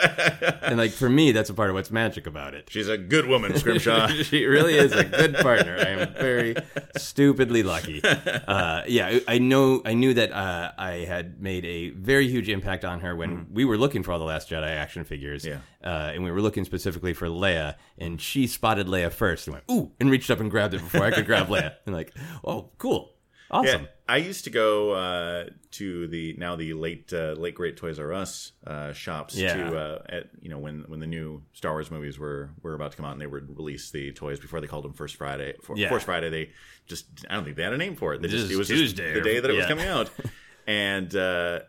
[0.63, 3.27] and like for me that's a part of what's magic about it She's a good
[3.27, 4.09] woman, Scrimshaw.
[4.23, 5.77] she really is a good partner.
[5.79, 6.57] I am very
[6.97, 8.03] stupidly lucky.
[8.03, 9.83] Uh, yeah, I know.
[9.85, 13.67] I knew that uh, I had made a very huge impact on her when we
[13.67, 15.45] were looking for all the Last Jedi action figures.
[15.45, 15.59] Yeah.
[15.85, 19.65] uh, and we were looking specifically for Leia, and she spotted Leia first and went
[19.71, 21.75] ooh, and reached up and grabbed it before I could grab Leia.
[21.87, 22.13] And like,
[22.45, 23.13] oh, cool,
[23.51, 23.83] awesome.
[23.83, 27.99] Yeah, I used to go uh, to the now the late uh, late great Toys
[27.99, 29.55] R Us uh, shops Yeah.
[29.71, 32.91] to uh, at you know when when the new Star Wars movies were were about
[32.91, 35.55] to come out and they would release the toys before they called them First Friday.
[35.63, 35.89] For, Yeah.
[35.89, 36.51] Force Friday, they
[36.87, 38.21] just I don't think they had a name for it.
[38.21, 40.11] They just, it was Tuesday the day that it was coming out.
[40.67, 41.61] and uh,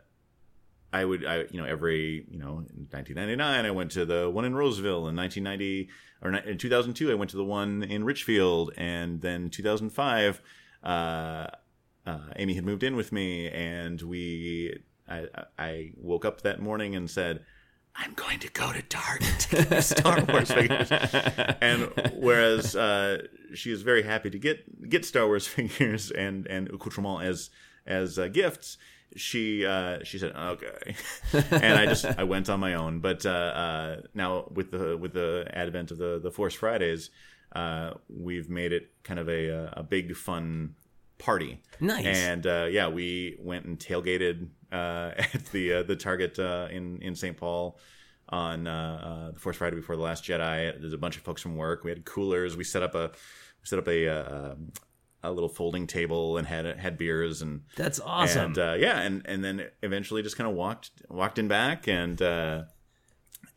[0.91, 4.43] I would, I you know, every you know, in 1999, I went to the one
[4.43, 5.07] in Roseville.
[5.07, 5.89] In 1990
[6.21, 10.41] or in 2002, I went to the one in Richfield, and then 2005,
[12.05, 16.95] uh, Amy had moved in with me, and we, I, I- woke up that morning
[16.95, 17.43] and said.
[17.97, 20.91] I'm going to go to Target to get Star Wars figures.
[21.61, 26.69] And whereas uh, she is very happy to get get Star Wars figures and and
[26.69, 27.49] accoutrement as
[27.87, 28.77] as uh, gifts,
[29.15, 30.95] she uh, she said okay,
[31.51, 32.99] and I just I went on my own.
[32.99, 37.11] But uh, uh, now with the with the advent of the the Force Fridays,
[37.55, 40.75] uh, we've made it kind of a a big fun
[41.17, 41.61] party.
[41.79, 42.05] Nice.
[42.05, 47.01] And uh, yeah, we went and tailgated uh, at the uh, the Target uh, in
[47.01, 47.37] in St.
[47.37, 47.79] Paul
[48.29, 50.79] on uh, uh, the Force Friday before the Last Jedi.
[50.79, 51.83] There's a bunch of folks from work.
[51.83, 52.57] We had coolers.
[52.57, 54.55] We set up a we set up a uh,
[55.23, 58.45] a little folding table and had had beers and That's awesome.
[58.47, 62.21] and uh, yeah, and and then eventually just kind of walked walked in back and
[62.21, 62.63] uh,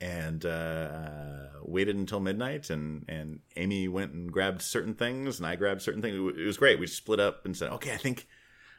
[0.00, 2.70] and uh, waited until midnight.
[2.70, 6.14] And and Amy went and grabbed certain things, and I grabbed certain things.
[6.38, 6.78] It was great.
[6.78, 8.26] We split up and said, okay, I think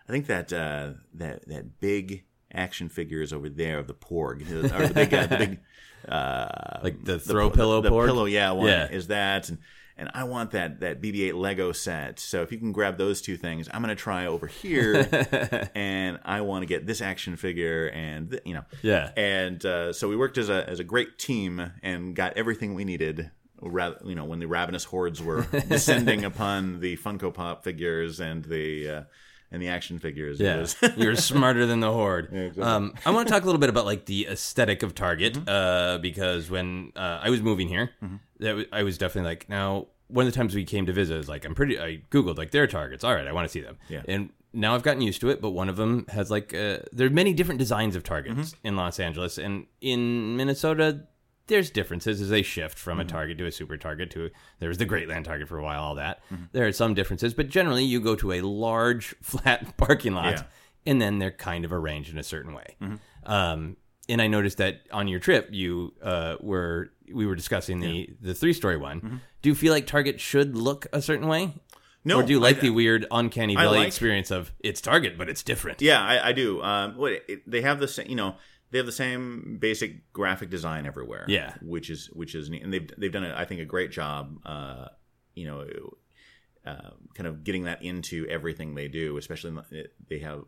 [0.07, 4.41] I think that uh, that that big action figure is over there of the Porg,
[4.49, 5.59] or the big uh, the big.
[6.07, 8.05] Uh, Like the throw pillow the, the Porg?
[8.07, 8.89] pillow, yeah, one Yeah.
[8.89, 9.57] is that, and
[9.99, 12.19] and I want that that BB-8 Lego set.
[12.19, 16.41] So if you can grab those two things, I'm gonna try over here, and I
[16.41, 19.11] want to get this action figure, and th- you know, Yeah.
[19.15, 22.85] And uh, so we worked as a as a great team and got everything we
[22.85, 23.29] needed.
[23.61, 28.45] Rather, you know, when the ravenous hordes were descending upon the Funko Pop figures and
[28.45, 29.03] the uh,
[29.51, 30.65] and the action figures, Yeah,
[30.97, 32.59] you're smarter than the horde.
[32.59, 35.49] um, I want to talk a little bit about like the aesthetic of Target, Mm-hmm.
[35.49, 37.91] uh, because when uh, I was moving here,
[38.39, 41.15] that was, I was definitely like, now one of the times we came to visit,
[41.15, 41.79] I was like, I'm pretty.
[41.79, 43.03] I googled like their targets.
[43.03, 43.77] All right, I want to see them.
[43.89, 44.01] Yeah.
[44.07, 45.39] and now I've gotten used to it.
[45.41, 48.67] But one of them has like uh, there are many different designs of targets Mm-hmm.
[48.67, 51.01] in Los Angeles and in Minnesota.
[51.49, 53.07] There's differences as they shift from Mm-hmm.
[53.07, 55.81] a Target to a Super Target to there was the Greatland Target for a while.
[55.83, 56.45] All that Mm-hmm.
[56.53, 60.43] there are some differences, but generally you go to a large flat parking lot Yeah.
[60.85, 62.75] and then they're kind of arranged in a certain way.
[62.81, 63.31] Mm-hmm.
[63.31, 68.09] Um, and I noticed that on your trip, you uh, were we were discussing the
[68.21, 69.01] the three story one.
[69.01, 69.17] Mm-hmm.
[69.41, 71.53] Do you feel like Target should look a certain way,
[72.03, 75.17] no, or do you like I- the weird uncanny valley like- experience of it's Target
[75.17, 75.81] but it's different?
[75.81, 76.61] Yeah, I, I do.
[76.63, 78.35] Um, what it, they have the same, you know,
[78.71, 81.25] they have the same basic graphic design everywhere.
[81.27, 81.53] Yeah.
[81.61, 84.37] which is which is neat, and they've they've done, a, I think, a great job.
[84.45, 84.87] Uh,
[85.35, 85.65] you know,
[86.65, 89.17] uh, kind of getting that into everything they do.
[89.17, 90.43] Especially the, they have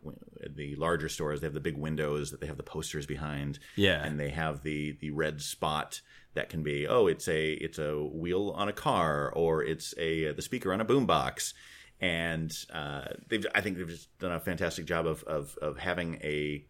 [0.54, 1.40] the larger stores.
[1.40, 3.58] They have the big windows that they have the posters behind.
[3.76, 4.04] Yeah.
[4.04, 6.00] and they have the the red spot
[6.34, 10.32] that can be oh it's a it's a wheel on a car or it's a
[10.32, 11.52] the speaker on a boombox
[12.00, 16.16] and uh, they've I think they've just done a fantastic job of of, of having
[16.22, 16.64] a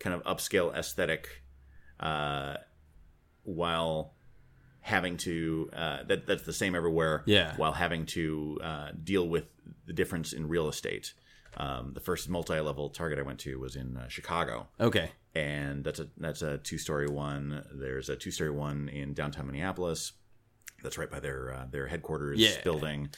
[0.00, 1.28] kind of upscale aesthetic
[2.00, 2.54] uh,
[3.44, 4.14] while
[4.80, 7.54] having to uh, that that's the same everywhere Yeah.
[7.56, 9.44] while having to uh, deal with
[9.86, 11.12] the difference in real estate
[11.56, 15.10] um, the first multi-level target I went to was in uh, Chicago Okay.
[15.34, 17.64] and that's a that's a two story one.
[17.72, 20.12] There's a two story one in downtown Minneapolis.
[20.82, 22.62] That's right by their uh, their headquarters Yeah.
[22.62, 23.10] building.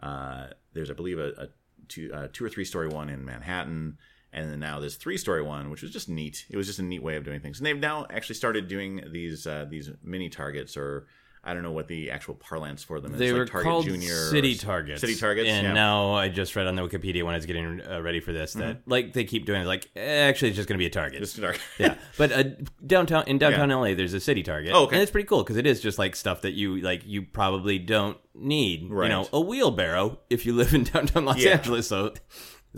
[0.00, 1.48] Uh, there's I believe a, a
[1.88, 3.96] two uh, two or three story one in Manhattan,
[4.32, 6.44] and then now this three story one, which was just neat.
[6.50, 7.58] It was just a neat way of doing things.
[7.58, 11.06] And they've now actually started doing these uh, these mini targets or.
[11.44, 13.18] I don't know what the actual parlance for them is.
[13.18, 15.00] They like were Target called Junior City Targets.
[15.00, 15.48] City Targets.
[15.48, 15.68] And yeah.
[15.68, 15.74] Mm-hmm.
[15.76, 18.54] now I just read on the Wikipedia when I was getting uh, ready for this
[18.54, 19.66] that like they keep doing it.
[19.66, 21.20] Like eh, actually, it's just going to be a Target.
[21.20, 21.60] Just a Target.
[21.78, 22.44] yeah, but uh,
[22.84, 24.72] downtown in downtown LA, there's a city Target.
[24.74, 24.96] Oh, okay.
[24.96, 27.06] and it's pretty cool because it is just like stuff that you like.
[27.06, 28.90] You probably don't need.
[28.90, 29.04] Right.
[29.04, 31.52] You know, a wheelbarrow if you live in downtown Los Yeah.
[31.52, 31.88] Angeles.
[31.88, 32.12] So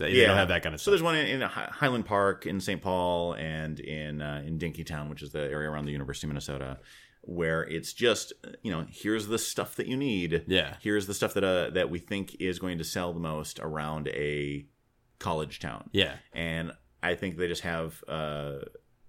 [0.00, 0.86] they, they don't have that kind of stuff.
[0.86, 2.80] so there's one in, in Highland Park in St.
[2.80, 6.78] Paul and in uh, in Dinkytown, which is the area around the University of Minnesota,
[7.22, 8.32] where it's just
[8.62, 10.44] you know here's the stuff that you need.
[10.46, 10.76] Yeah.
[10.80, 14.08] Here's the stuff that uh, that we think is going to sell the most around
[14.08, 14.66] a
[15.18, 15.90] college town.
[15.92, 18.60] Yeah, And I think they just have uh,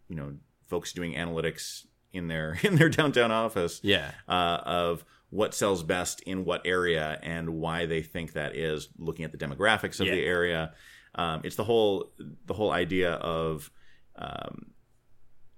[0.07, 0.33] you know
[0.67, 6.21] folks doing analytics in their in their downtown office yeah, uh, of what sells best
[6.21, 10.15] in what area and why they think that is looking at the demographics of Yeah.
[10.15, 10.73] the area
[11.15, 12.13] um, it's the whole
[12.45, 13.69] the whole idea of
[14.15, 14.71] um,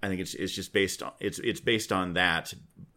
[0.01, 2.53] I think it's it's just based on it's it's based on that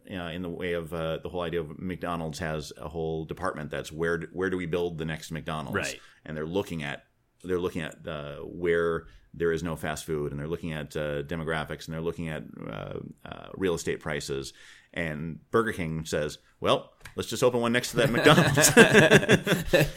[0.09, 3.69] uh, in the way of uh, the whole idea of McDonald's has a whole department
[3.71, 5.99] that's where do, where do we build the next McDonald's Right.
[6.25, 7.03] and they're looking at
[7.43, 9.05] they're looking at uh, where
[9.37, 12.43] there is no fast food, and they're looking at uh, demographics, and they're looking at
[12.67, 14.53] uh, uh, real estate prices.
[14.93, 18.71] And Burger King says, "Well, let's just open one next to that McDonald's."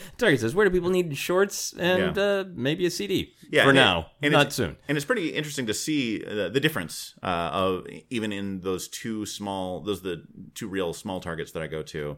[0.17, 2.23] Target says, where do people need shorts and Yeah.
[2.23, 3.33] uh, maybe a CD?
[3.49, 4.77] Yeah, for and- now, and not soon.
[4.87, 9.25] And it's pretty interesting to see uh, the difference uh, of even in those two
[9.25, 10.23] small, those are the
[10.53, 12.17] two real small targets that I go to,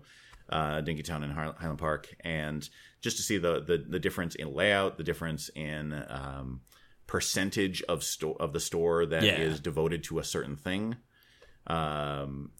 [0.49, 2.67] uh, Dinkytown and Highland Park, and
[3.01, 6.62] just to see the the, the difference in layout, the difference in um,
[7.13, 9.60] percentage of store of the store that is Yeah.
[9.62, 10.95] devoted to a certain thing.
[11.67, 12.52] Um,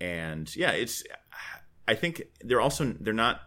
[0.00, 1.02] and yeah, it's.
[1.88, 3.40] I think they're also they're not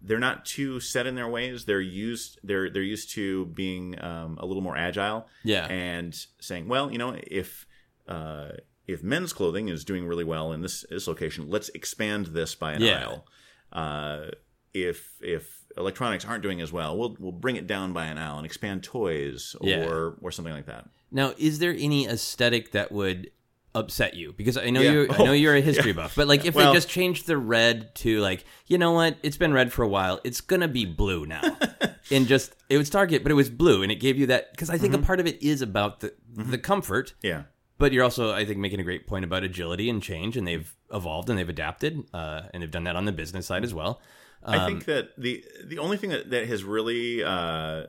[0.00, 1.66] they're not too set in their ways.
[1.66, 5.66] They're used they're they're used to being um, a little more agile Yeah.
[5.66, 7.66] and saying, well, you know, if
[8.08, 8.52] uh,
[8.86, 12.72] if men's clothing is doing really well in this this location, let's expand this by
[12.72, 13.00] an Yeah.
[13.02, 13.26] aisle.
[13.72, 14.30] Uh,
[14.72, 18.36] if if electronics aren't doing as well, we'll we'll bring it down by an aisle
[18.38, 19.84] and expand toys or Yeah.
[20.22, 20.88] or something like that.
[21.10, 23.30] Now, is there any aesthetic that would
[23.74, 24.32] upset you?
[24.32, 24.90] Because I know Yeah.
[24.92, 27.36] you, I know you're a history buff, but like if Well- they just changed the
[27.36, 30.84] red to like, you know what, it's been red for a while, it's gonna be
[30.84, 31.56] blue now,
[32.10, 34.70] and just it was Target, but it was blue, and it gave you that because
[34.70, 35.02] I think Mm-hmm.
[35.02, 37.42] a part of it is about the the comfort, Yeah.
[37.78, 40.72] but you're also I think making a great point about agility and change, and they've
[40.92, 44.00] evolved and they've adapted, uh, and they've done that on the business side as well.
[44.44, 47.86] I Um, think that the the only thing that, that has really uh,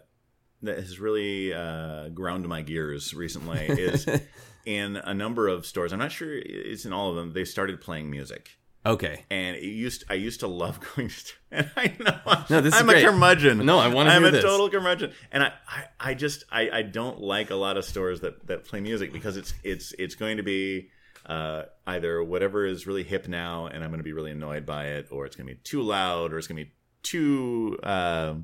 [0.63, 4.07] that has really uh, ground my gears recently is
[4.65, 5.91] in a number of stores.
[5.93, 7.33] I'm not sure it's in all of them.
[7.33, 9.25] They started playing music, Okay.
[9.29, 11.09] and it used I used to love going.
[11.09, 13.03] to And I know No, this is I'm great.
[13.03, 13.65] a curmudgeon.
[13.65, 14.43] No, I wanna I'm hear a this.
[14.43, 18.21] total curmudgeon, and I, I, I just I, I don't like a lot of stores
[18.21, 20.89] that that play music because it's it's it's going to be.
[21.25, 24.85] Uh, either whatever is really hip now, and I'm going to be really annoyed by
[24.87, 28.35] it, or it's going to be too loud, or it's going to be too uh,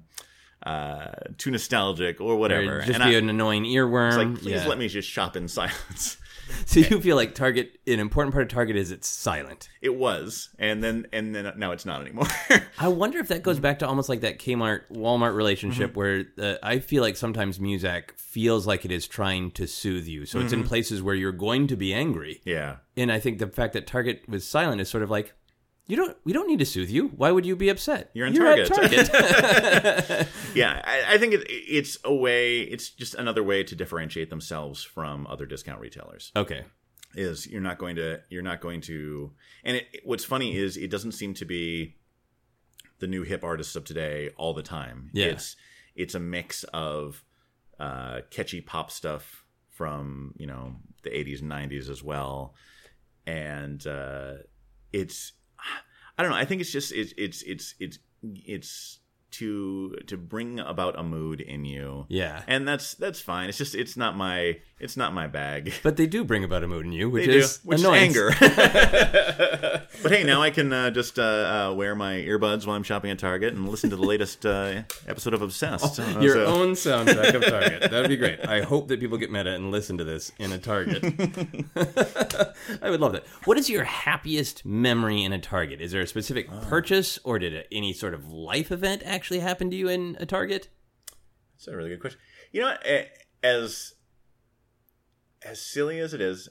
[0.66, 2.80] uh, too nostalgic, or Or whatever.
[2.82, 4.08] just and be I, an annoying earworm.
[4.10, 4.68] it's like, please Yeah.
[4.68, 6.18] let me just shop in silence.
[6.66, 9.70] So you feel like Target, an important part of Target is it's silent.
[9.82, 12.28] It was, and then and then now it's not anymore.
[12.78, 16.56] I wonder if that goes back to almost like that Kmart Walmart relationship where uh,
[16.62, 20.26] I feel like sometimes music feels like it is trying to soothe you.
[20.26, 22.42] So it's in places where you're going to be angry.
[22.44, 25.34] yeah, And I think the fact that Target was silent is sort of like
[25.92, 27.10] you don't we don't need to soothe you.
[27.10, 28.12] Why would you be upset?
[28.14, 29.08] You're in at Target.
[29.12, 30.28] Target.
[30.56, 30.82] yeah.
[30.86, 32.62] I, I think it, it's a way.
[32.62, 36.32] It's just another way to differentiate themselves from other discount retailers.
[36.34, 36.64] okay.
[37.14, 39.32] is you're not going to you're not going to
[39.66, 41.98] and it, what's funny is it doesn't seem to be
[43.00, 45.26] the new hip artists of today all the time Yeah.
[45.34, 45.58] it's
[45.94, 47.22] it's a mix of
[47.80, 52.54] uh, catchy pop stuff from you know the 80s and 90s as well
[53.28, 54.36] and uh,
[54.94, 55.34] it's
[56.22, 57.98] i don't know i think it's just it's it's it's it's
[58.46, 59.00] it's
[59.32, 62.44] to to bring about a mood in you Yeah.
[62.48, 66.08] and that's that's fine it's just it's not my it's not my bag But they
[66.08, 68.16] do bring about a mood in you, which they is do, which annoyance.
[68.16, 68.32] is anger.
[70.02, 71.22] but hey, now I can uh, just uh,
[71.70, 74.82] uh, wear my earbuds while I'm shopping at Target and listen to the latest uh,
[75.08, 76.00] episode of Obsessed.
[76.00, 77.92] Uh, Your so- own soundtrack of Target.
[77.92, 78.44] That'd be great.
[78.46, 81.04] I hope that people get meta and listen to this in a Target.
[82.82, 83.26] I would love that.
[83.46, 85.80] What is your happiest memory in a Target?
[85.82, 86.60] Is there a specific Ah.
[86.68, 90.26] purchase or did it, any sort of life event actually happen to you in a
[90.26, 90.70] Target?
[91.56, 92.20] That's a really good question.
[92.52, 92.76] You know.
[93.44, 93.94] As
[95.44, 96.48] as silly as it is,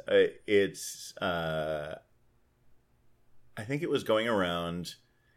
[0.47, 1.17] it's.
[1.19, 1.97] Uh,
[3.57, 4.95] I think it was going around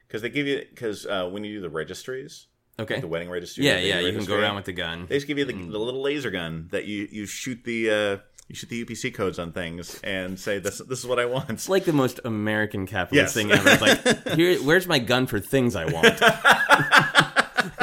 [0.08, 2.48] because they give you because uh, when you do the registries,
[2.80, 3.00] Okay.
[3.00, 5.06] the wedding registry, Yeah, yeah, you can go around with the gun.
[5.08, 8.18] They just give you the, the little laser gun that you you shoot the uh,
[8.48, 11.50] you shoot the UPC codes on things and say this this is what I want.
[11.52, 13.44] It's like the most American capitalist Yes.
[13.44, 13.70] thing ever.
[13.70, 16.20] It's like, here, where's my gun for things I want?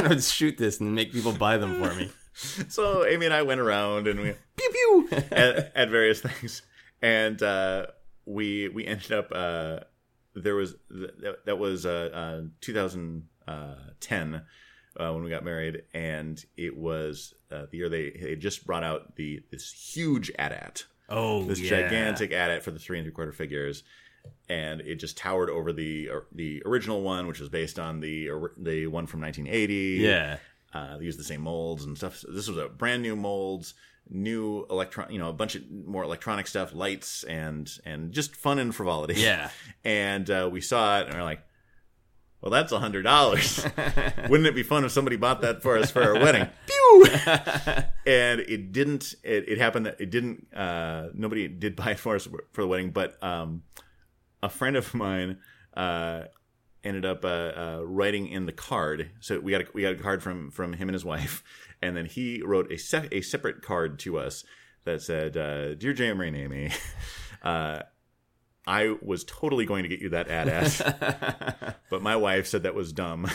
[0.04, 2.10] I would shoot this and make people buy them for me.
[2.68, 4.70] So Amy and I went around and we Pew
[5.10, 5.18] pew.
[5.30, 6.62] at, at various things,
[7.02, 7.86] and uh,
[8.24, 9.80] we we ended up uh,
[10.34, 14.42] there was that, that was uh, uh, 2010
[14.98, 18.84] uh, when we got married, and it was uh, the year they, they just brought
[18.84, 21.70] out the this huge AT-AT, Oh, this yeah.
[21.82, 23.82] gigantic AT-AT for the three and three quarter figures.
[24.48, 28.86] And it just towered over the the original one, which was based on the the
[28.88, 30.02] one from 1980.
[30.02, 30.38] Yeah.
[30.72, 32.16] Uh, they used the same molds and stuff.
[32.16, 33.74] So this was a brand new molds,
[34.08, 38.58] new electron, you know, a bunch of more electronic stuff, lights, and and just fun
[38.58, 39.14] and frivolity.
[39.14, 39.50] Yeah.
[39.84, 41.42] And uh, we saw it, and we're like,
[42.40, 43.64] "Well, that's a hundred dollars.
[44.28, 47.06] Wouldn't it be fun if somebody bought that for us for our wedding?" Pew!
[48.06, 49.14] and it didn't.
[49.24, 50.52] It, it happened that it didn't.
[50.54, 53.62] Uh, nobody did buy it for us for the wedding, but um,
[54.42, 55.38] a friend of mine.
[55.74, 56.24] Uh,
[56.82, 59.10] ended up uh, uh, writing in the card.
[59.20, 61.42] So we got a, we got a card from from him and his wife,
[61.82, 64.44] and then he wrote a se- a separate card to us
[64.84, 66.20] that said, uh, "Dear J.M.
[66.20, 66.70] And Amy."
[67.42, 67.80] Uh,
[68.66, 72.92] I was totally going to get you that AT-AT, but my wife said that was
[72.92, 73.30] dumb.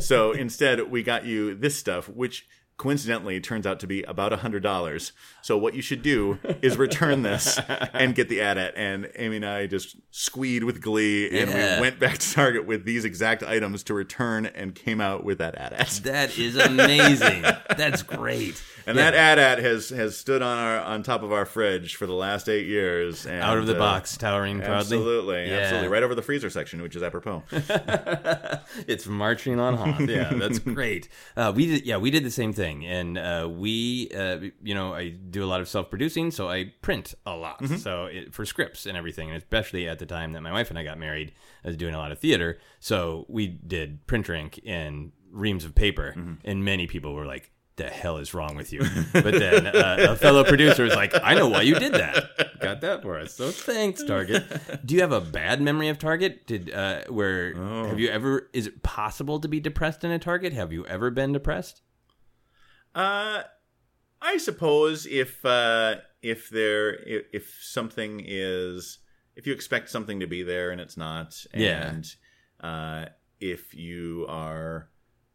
[0.00, 4.32] so instead, we got you this stuff, which coincidentally it turns out to be about
[4.32, 5.12] a hundred dollars.
[5.42, 7.58] So what you should do is return this
[7.92, 8.74] and get the AT-AT.
[8.76, 11.76] And Amy and I just squeed with glee, and Yeah.
[11.76, 15.38] we went back to Target with these exact items to return, and came out with
[15.38, 16.00] that AT-AT.
[16.04, 17.42] That is amazing.
[17.76, 18.62] That's great.
[18.86, 19.10] And Yeah.
[19.12, 22.48] that AT-AT has has stood on our on top of our fridge for the last
[22.48, 23.26] eight years.
[23.26, 24.76] And, out of the uh, box, towering proudly.
[24.76, 25.58] Absolutely, Yeah.
[25.58, 27.44] absolutely, right over the freezer section, which is apropos.
[28.86, 30.08] it's marching on Hoth.
[30.08, 31.08] Yeah, that's great.
[31.36, 34.94] Uh, we did, yeah, we did the same thing, and uh, we, uh, you know,
[34.94, 37.76] I do a lot of self-producing, so I print a lot, Mm-hmm.
[37.76, 40.78] so it, for scripts and everything, and especially at the time that my wife and
[40.78, 41.32] I got married,
[41.64, 45.74] I was doing a lot of theater, so we did print ink and reams of
[45.74, 46.34] paper, Mm-hmm.
[46.44, 47.50] and many people were like.
[47.76, 48.82] The hell is wrong with you?
[49.14, 52.60] But then uh, a fellow producer was like, "I know why you did that.
[52.60, 53.32] Got that for us.
[53.34, 54.44] So thanks, Target.
[54.86, 56.46] Do you have a bad memory of Target?
[56.46, 57.86] Did uh, where Oh.
[57.88, 58.50] have you ever?
[58.52, 60.52] Is it possible to be depressed in a Target?
[60.52, 61.80] Have you ever been depressed?
[62.94, 63.42] Uh,
[64.20, 68.98] I suppose if uh, if there if, if something is
[69.36, 71.88] if you expect something to be there and it's not, Yeah.
[71.88, 72.14] and
[72.60, 73.06] uh,
[73.40, 74.90] if you are,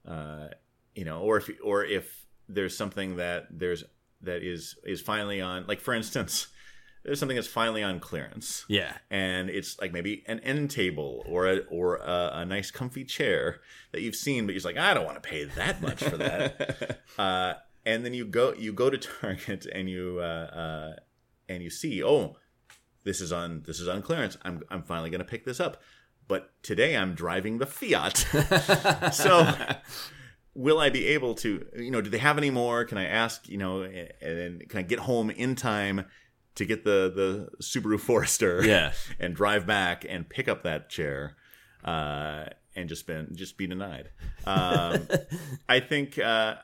[0.08, 0.50] uh,
[0.96, 3.84] you know, or if or if there's something that there's
[4.22, 6.48] that is is finally on, like for instance,
[7.08, 8.66] there's something that's finally on clearance.
[8.68, 13.06] Yeah, and it's like maybe an end table or a or a, a nice comfy
[13.06, 13.62] chair
[13.94, 17.00] that you've seen, but you're like, I don't want to pay that much for that.
[17.18, 17.54] uh,
[17.86, 20.96] and then you go you go to Target and you uh, uh,
[21.48, 22.36] and you see, oh,
[23.06, 24.38] this is on this is on clearance.
[24.44, 25.82] I'm I'm finally going to pick this up.
[26.28, 28.18] But today I'm driving the Fiat,
[29.14, 29.50] so
[30.54, 31.66] will I be able to?
[31.74, 32.84] You know, do they have any more?
[32.84, 33.48] Can I ask?
[33.48, 36.04] You know, and, and can I get home in time
[36.58, 38.62] to get the the Subaru Forester?
[38.66, 38.92] Yeah.
[39.20, 41.36] and drive back and pick up that chair,
[41.84, 42.46] uh,
[42.76, 44.10] and just been just be denied.
[44.46, 45.08] Um,
[45.70, 46.56] I think uh,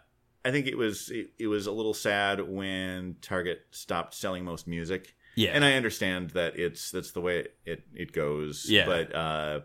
[0.45, 4.67] I think it was it, it was a little sad when Target stopped selling most
[4.67, 5.15] music.
[5.35, 5.49] Yeah.
[5.55, 8.69] and I understand that it's that's the way it it goes.
[8.69, 8.85] Yeah.
[8.85, 9.59] but uh,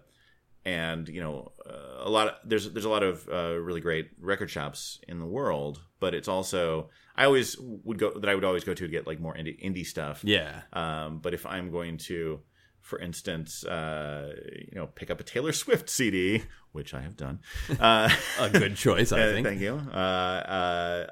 [0.64, 4.10] and you know uh, a lot of there's there's a lot of uh, really great
[4.20, 6.88] record shops in the world, but it's also
[7.18, 9.58] I always would go that I would always go to to get like more indie
[9.62, 10.20] indie stuff.
[10.24, 12.40] yeah, Um, but if I'm going to,
[12.80, 14.32] for instance, uh,
[14.70, 17.40] you know, pick up a Taylor Swift CD, which I have done,
[17.80, 18.08] uh,
[18.40, 19.46] a good choice, I uh, think.
[19.46, 19.74] thank you.
[19.92, 21.06] Uh, uh,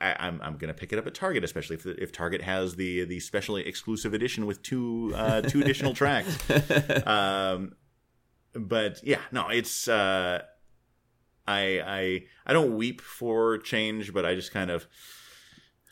[0.00, 3.04] I, I'm I'm gonna pick it up at Target, especially if if Target has the
[3.04, 6.36] the specially exclusive edition with two uh, two additional tracks.
[7.06, 7.72] Um,
[8.54, 10.42] but yeah, no, it's uh,
[11.48, 14.86] I I I don't weep for change, but I just kind of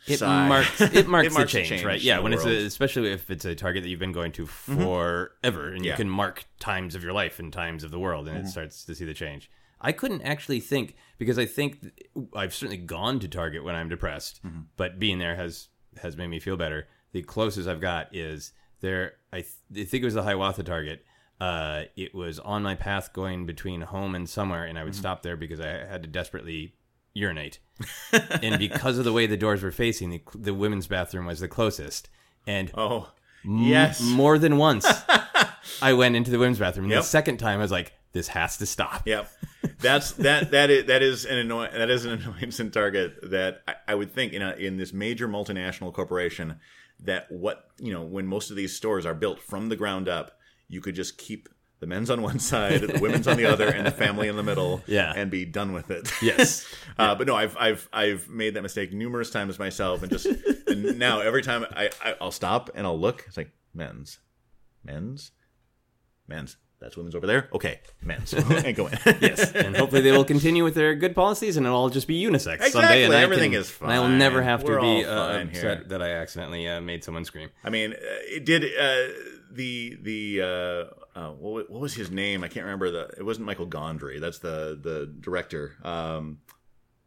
[0.07, 0.47] It sigh.
[0.47, 2.01] marks it marks, It marks the a change, change right?
[2.01, 2.47] Yeah, when it's a.
[2.47, 2.65] Mm-hmm.
[2.67, 6.45] especially if it's a target that you've been going to forever, and you can mark
[6.59, 8.47] times of your life and times of the world, and Mm-hmm.
[8.47, 9.49] it starts to see the change.
[9.79, 11.79] I couldn't actually think because I think
[12.35, 14.61] I've certainly gone to Target when I'm depressed, Mm-hmm.
[14.77, 15.67] but being there has
[16.01, 16.87] has made me feel better.
[17.11, 19.13] The closest I've got is there.
[19.33, 21.03] I, th- I think it was the Hiawatha Target.
[21.39, 24.87] Uh, it was on my path going between home and somewhere, and I Mm-hmm.
[24.87, 26.75] would stop there because I had to desperately
[27.13, 27.59] urinate.
[28.41, 31.47] and because of the way the doors were facing, the, the women's bathroom was the
[31.47, 32.09] closest.
[32.47, 33.09] And oh
[33.45, 34.01] m- yes.
[34.01, 34.85] more than once,
[35.81, 36.85] I went into the women's bathroom.
[36.85, 37.01] And Yep.
[37.01, 39.31] The second time, I was like, "This has to stop." Yep,
[39.79, 43.61] that's that that is that is an annoy that is an annoyance in Target that
[43.67, 46.59] I, I would think in a, in this major multinational corporation
[46.99, 50.37] that what you know when most of these stores are built from the ground up,
[50.67, 51.47] you could just keep
[51.81, 54.43] the men's on one side, the women's on the other, and the family in the
[54.43, 55.11] middle, Yeah.
[55.13, 56.09] and be done with it.
[56.21, 56.65] Yes.
[56.99, 60.27] Uh, but no, I've I've I've made that mistake numerous times myself, and just
[60.67, 64.19] and now every time I, I I'll stop and I'll look, it's like men's,
[64.83, 65.31] men's,
[66.27, 66.57] men's.
[66.79, 67.47] That's women's over there.
[67.53, 68.97] Okay, men's, and go in.
[69.21, 72.21] yes, and hopefully they will continue with their good policies, and it'll all just be
[72.21, 72.65] unisex someday.
[72.67, 73.89] Exactly, And I everything can- is fine.
[73.91, 75.85] I will never have to We're be uh, upset here.
[75.89, 77.49] that I accidentally uh, made someone scream.
[77.63, 79.13] I mean, uh, it did uh,
[79.51, 80.41] the the
[81.15, 82.43] uh, what, what was his name?
[82.43, 83.09] I can't remember the.
[83.17, 84.19] It wasn't Michael Gondry.
[84.19, 85.77] That's the the director.
[85.83, 86.39] Um,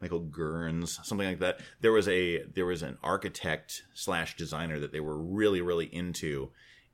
[0.00, 1.60] Michael Gurns, something like that.
[1.80, 6.50] There was a there was an architect slash designer that they were really really into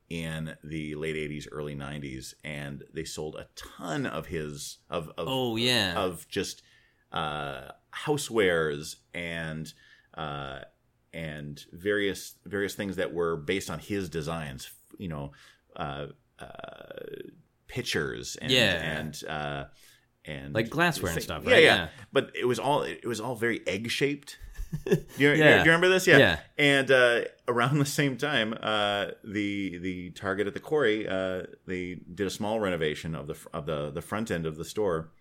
[0.09, 5.27] in the late '80s, early '90s, and they sold a ton of his of of
[5.27, 6.61] Oh yeah, of just
[7.11, 9.73] uh, housewares and
[10.13, 10.59] uh,
[11.13, 14.71] and various various things that were based on his designs.
[14.97, 15.31] You know,
[15.75, 16.07] uh,
[16.41, 17.31] uh,
[17.67, 18.97] pitchers and Yeah.
[18.99, 19.63] and uh,
[20.25, 21.63] and Like glassware and stuff, Yeah, right?
[21.63, 21.87] yeah, Yeah.
[22.11, 24.37] But it was all it was all very egg shaped.
[24.85, 25.35] Do you, Yeah.
[25.35, 26.07] do you remember this?
[26.07, 26.17] Yeah.
[26.17, 26.39] Yeah.
[26.57, 31.95] And uh, around the same time, uh, the the Target at the quarry uh, they
[32.13, 35.11] did a small renovation of the of the the front end of the store,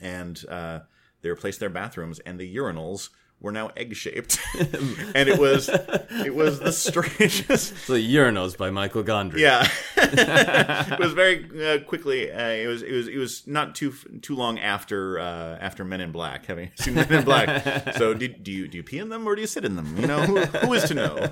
[0.00, 0.80] and uh,
[1.20, 3.10] they replaced their bathrooms and the urinals
[3.42, 7.74] were now egg shaped, and it was it was the strangest.
[7.92, 9.40] The Urinals by Michael Gondry.
[9.40, 12.30] Yeah, it was very uh, quickly.
[12.32, 16.00] Uh, it was it was it was not too too long after uh, after Men
[16.00, 16.46] in Black.
[16.46, 19.34] Having seen Men in Black, so do, do you do you pee in them or
[19.34, 19.96] do you sit in them?
[19.98, 21.28] You know, who, who is to know?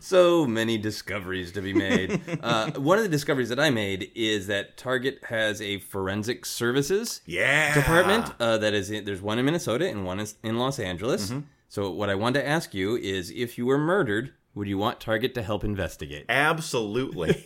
[0.00, 2.20] so many discoveries to be made.
[2.42, 7.20] uh, one of the discoveries that I made is that Target has a forensic services
[7.26, 10.78] Yeah, department uh, that is in, there's one in Minnesota and one is in Los
[10.78, 11.30] Angeles.
[11.30, 11.40] Mm-hmm.
[11.76, 14.98] So what I wanted to ask you is, if you were murdered, would you want
[14.98, 16.24] Target to help investigate?
[16.26, 17.44] Absolutely.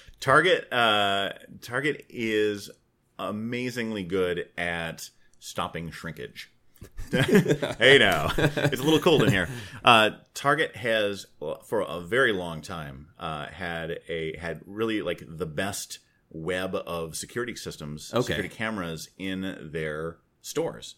[0.20, 1.30] Target uh,
[1.62, 2.70] Target is
[3.18, 5.10] amazingly good at
[5.40, 6.52] stopping shrinkage.
[7.10, 9.48] hey now, it's a little cold in here.
[9.84, 11.26] Uh, Target has,
[11.64, 15.98] for a very long time, uh, had a had really like the best
[16.30, 18.22] web of security systems, Okay.
[18.22, 20.94] security cameras in their stores,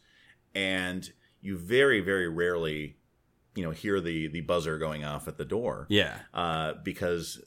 [0.55, 1.11] and
[1.45, 2.97] you very very rarely,
[3.55, 6.19] you know, hear the the buzzer going off at the door Yeah.
[6.33, 7.41] uh, because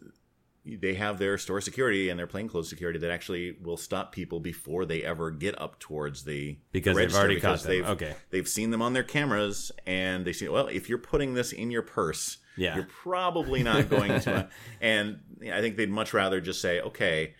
[0.66, 4.86] they have their store security and their plainclothes security that actually will stop people before
[4.86, 7.72] they ever get up towards the Because they've already because caught them.
[7.82, 8.16] They've, Okay.
[8.32, 11.72] they've seen them on their cameras and they see well if you're putting this in
[11.72, 12.76] your purse Yeah.
[12.76, 14.50] you're probably not going to
[14.82, 17.34] and I think they'd much rather just say okay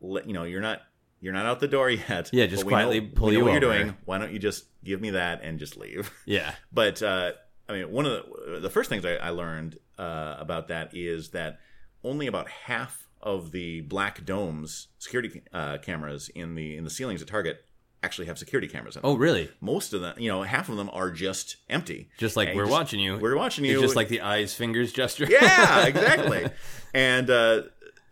[0.00, 0.82] let, you know you're not
[1.24, 3.50] you're not out the door yet Yeah, just we know- quietly pull know you what
[3.52, 6.54] you're doing why don't you just give me that and just leave Yeah.
[6.72, 7.32] but uh,
[7.68, 8.12] I mean, one of
[8.52, 11.58] the, the first things I, I learned uh, about that is that
[12.02, 17.22] only about half of the black domes security uh, cameras in the in the ceilings
[17.22, 17.64] at Target
[18.02, 19.10] actually have security cameras in them.
[19.10, 19.50] Oh, really?
[19.62, 22.10] Most of them, you know, half of them are just empty.
[22.18, 23.16] Just like And we're just- watching you.
[23.16, 23.80] We're watching It's you.
[23.80, 25.26] just like the eyes, fingers gesture.
[25.30, 26.46] yeah, exactly.
[26.92, 27.62] and uh,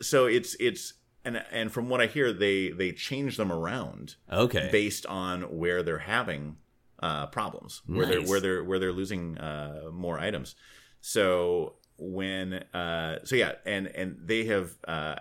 [0.00, 0.94] so it's it's
[1.24, 4.68] and and from what I hear, they they change them around okay.
[4.72, 6.56] based on where they're having
[7.02, 10.54] uh, problems, where they're where they're where they're losing uh, more items.
[11.00, 15.16] So when uh, so yeah, and and they have uh,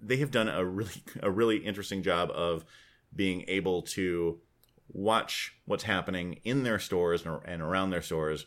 [0.00, 2.64] they have done a really a really interesting job of
[3.14, 4.40] being able to
[4.88, 8.46] watch what's happening in their stores and, and around their stores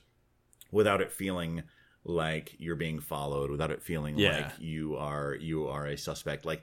[0.71, 1.63] without it feeling
[2.03, 4.37] like you're being followed without it feeling Yeah.
[4.37, 6.61] like you are you are a suspect like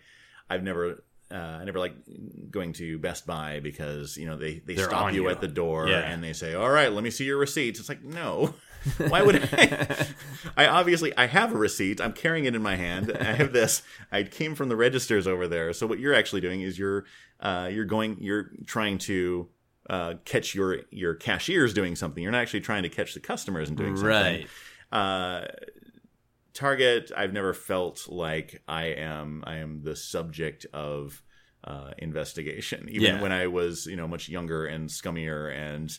[0.51, 1.97] i've never uh, I never like
[2.53, 5.28] going to Best Buy because you know they, they They're stop you, you.
[5.28, 5.99] at the door Yeah.
[6.09, 8.55] and they say, "All right, let me see your receipts." It's like, no,
[9.09, 10.07] why would I?
[10.57, 12.01] I obviously I have a receipt.
[12.01, 13.11] I'm carrying it in my hand.
[13.18, 13.82] I have this.
[14.12, 15.72] I came from the registers over there.
[15.72, 17.05] So what you're actually doing is you're
[17.41, 19.49] uh, you're going you're trying to
[19.91, 22.22] uh, catch your your cashiers doing something.
[22.22, 24.12] You're not actually trying to catch the customers and doing something.
[24.14, 24.47] Right.
[24.93, 25.43] Uh,
[26.55, 31.22] Target, I've never felt like I am I am the subject of
[31.64, 32.87] uh, investigation.
[32.91, 33.20] Even Yeah.
[33.22, 35.91] when I was you know much younger and scummier and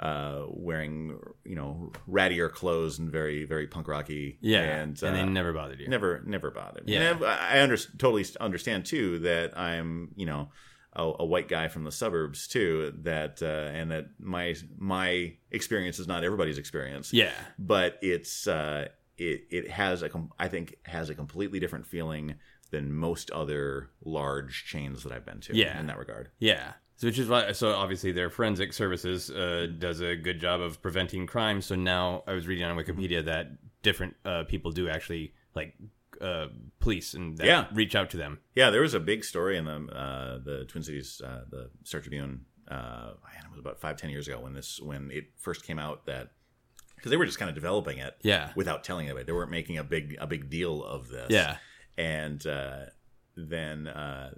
[0.00, 4.38] uh, wearing you know rattier clothes and very very punk rocky.
[4.40, 4.62] Yeah.
[4.62, 5.86] and, And, uh, they never bothered you.
[5.86, 6.88] never never bothered.
[6.88, 7.16] Yeah.
[7.24, 10.50] I I under, totally understand too that I'm you know
[10.94, 15.98] a, a white guy from the suburbs too that uh, and that my my experience
[15.98, 17.32] is not everybody's experience Yeah.
[17.58, 22.34] but it's uh, it it has a com- I think has a completely different feeling
[22.70, 25.56] than most other large chains that I've been to.
[25.56, 25.78] Yeah.
[25.80, 26.30] in that regard.
[26.38, 26.72] Yeah.
[26.96, 30.80] So which is why so obviously their forensic services uh, does a good job of
[30.82, 31.62] preventing crime.
[31.62, 33.48] So now I was reading on Wikipedia that
[33.82, 35.74] different uh, people do actually like
[36.20, 36.46] uh,
[36.80, 37.66] police and that Yeah.
[37.72, 38.40] reach out to them.
[38.54, 42.00] Yeah, there was a big story in the uh, the Twin Cities, uh, the Star
[42.00, 42.44] Tribune.
[42.68, 45.78] Uh, man, it was about five ten years ago when this when it first came
[45.78, 46.32] out that
[46.96, 48.52] because they were just kind of developing it Yeah.
[48.54, 49.24] without telling anybody.
[49.24, 51.28] They weren't making a big a big deal of this.
[51.30, 51.56] Yeah.
[51.98, 52.86] and uh,
[53.36, 54.34] then uh,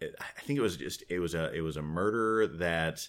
[0.00, 3.06] it, I think it was just it was a it was a murder that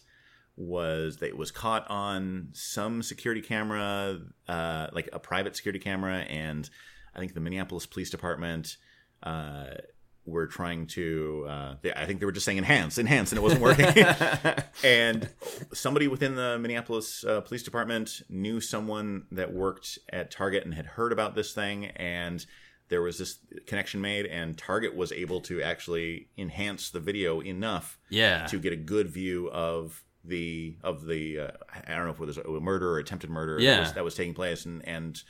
[0.56, 6.70] was that was caught on some security camera, uh, like a private security camera, and
[7.16, 8.78] I think the Minneapolis Police Department.
[9.22, 9.66] Uh,
[10.26, 13.42] were trying to uh, they, i think they were just saying enhance enhance and it
[13.42, 13.86] wasn't working
[14.86, 15.28] and
[15.74, 20.86] somebody within the minneapolis uh, police department knew someone that worked at target and had
[20.86, 22.46] heard about this thing and
[22.88, 27.98] there was this connection made and target was able to actually enhance the video enough
[28.10, 28.46] Yeah.
[28.48, 31.48] to get a good view of the of the uh,
[31.86, 33.72] i don't know if it was a murder or attempted murder Yeah.
[33.76, 35.22] that, was, that was taking place and and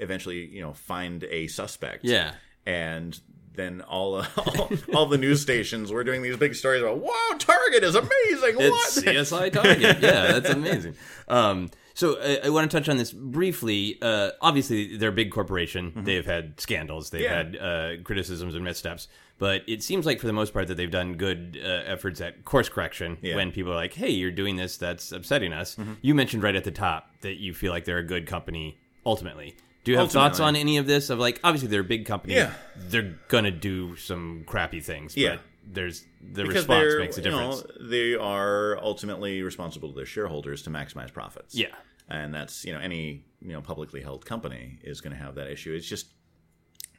[0.00, 2.32] eventually you know find a suspect Yeah.
[2.66, 3.18] and
[3.54, 7.82] then all, all all the news stations were doing these big stories about wow Target
[7.84, 8.56] is amazing.
[8.58, 9.04] It's what?
[9.04, 9.98] CSI Target.
[10.00, 10.94] yeah, that's amazing.
[11.28, 13.98] Um, so I, I want to touch on this briefly.
[14.00, 15.92] Uh, obviously, they're a big corporation.
[15.96, 17.10] They've had scandals.
[17.10, 17.54] They've Mm-hmm.
[17.54, 17.62] Yeah.
[17.82, 19.08] had uh, criticisms and missteps.
[19.38, 22.44] But it seems like, for the most part, that they've done good uh, efforts at
[22.44, 23.18] course correction.
[23.20, 23.30] Yeah.
[23.30, 23.36] Mm-hmm.
[23.36, 24.76] When people are like, "Hey, you're doing this.
[24.76, 28.04] That's upsetting us." You mentioned right at the top that you feel like they're a
[28.06, 28.78] good company
[29.08, 29.56] ultimately.
[29.84, 31.08] Do you have thoughts on any of this?
[31.08, 32.34] Of like, obviously, they're a big company.
[32.34, 32.52] Yeah.
[32.76, 35.16] They're gonna do some crappy things.
[35.16, 35.36] Yeah.
[35.36, 35.40] But
[35.70, 37.78] there's the response they're, makes a you know, difference.
[37.80, 41.54] they are ultimately responsible to their shareholders to maximize profits.
[41.54, 41.74] Yeah.
[42.08, 45.48] and that's you know any you know publicly held company is going to have that
[45.48, 45.72] issue.
[45.74, 46.06] It's just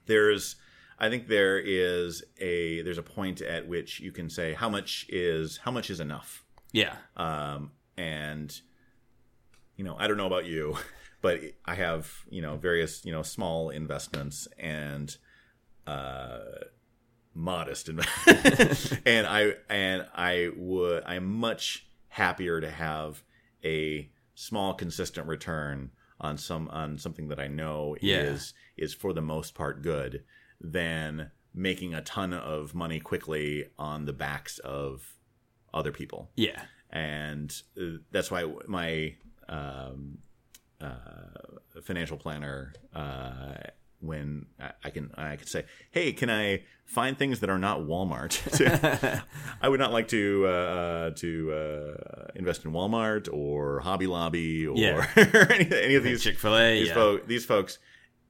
[0.05, 0.55] there's
[0.97, 5.05] I think there is a there's a point at which you can say how much
[5.09, 6.43] is how much is enough.
[6.71, 6.95] Yeah.
[7.17, 8.49] Um, and
[9.75, 10.75] you know I don't know about you,
[11.21, 15.15] but I have you know various you know small investments and
[15.87, 16.39] uh,
[17.33, 23.23] modest investments, and I and I would I'm much happier to have
[23.63, 28.21] a small consistent return on some on something that I know Yeah.
[28.21, 30.23] is is for the most part good
[30.61, 35.15] than making a ton of money quickly on the backs of
[35.73, 36.63] other people Yeah.
[36.89, 39.15] and uh, that's why my
[39.47, 40.19] um,
[40.81, 43.53] uh, financial planner uh,
[44.01, 47.81] when I, I can I can say hey can I find things that are not
[47.81, 48.33] Walmart
[49.61, 54.77] I would not like to uh, to uh, invest in Walmart or Hobby Lobby or
[54.77, 55.05] Yeah.
[55.49, 56.79] any, any of these Chick Fil A.
[56.79, 56.93] these, Yeah.
[56.93, 57.79] fo- these folks.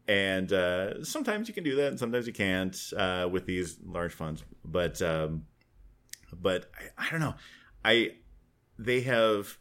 [0.08, 4.12] And uh, sometimes you can do that, and sometimes you can't uh, with these large
[4.12, 4.44] funds.
[4.66, 5.46] But um,
[6.34, 7.36] but I, I don't know.
[7.86, 8.14] I
[8.80, 9.56] they have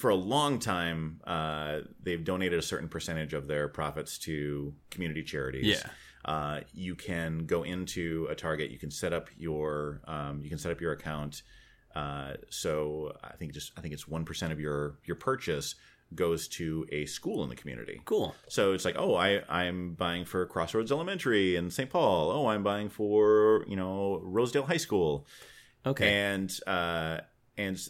[0.00, 5.22] for a long time uh, they've donated a certain percentage of their profits to community
[5.22, 5.66] charities.
[5.66, 5.90] Yeah.
[6.24, 8.70] Uh, you can go into a Target.
[8.70, 11.42] You can set up your um, you can set up your account.
[11.94, 15.76] Uh, so I think just I think it's one percent of your your purchase
[16.14, 18.00] goes to a school in the community.
[18.04, 18.34] Cool.
[18.48, 21.88] So it's like, oh, I I'm buying for Crossroads Elementary in St.
[21.88, 22.30] Paul.
[22.32, 25.26] Oh, I'm buying for you know Rosedale High School,
[25.86, 26.08] Okay.
[26.12, 27.18] and uh,
[27.56, 27.80] and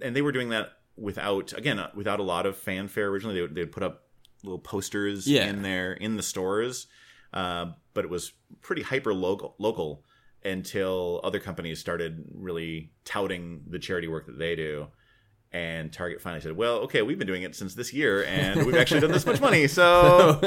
[0.00, 3.08] and they were doing that without again uh, without a lot of fanfare.
[3.08, 4.04] Originally, they would they'd put up
[4.44, 5.46] little posters Yeah.
[5.46, 6.86] in there in the stores,
[7.32, 10.04] uh, but it was pretty hyper local local
[10.44, 14.86] until other companies started really touting the charity work that they do.
[15.52, 18.76] And Target finally said, "Well, okay, we've been doing it since this year, and we've
[18.76, 19.66] actually done this much money.
[19.66, 20.40] So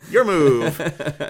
[0.10, 0.80] your move.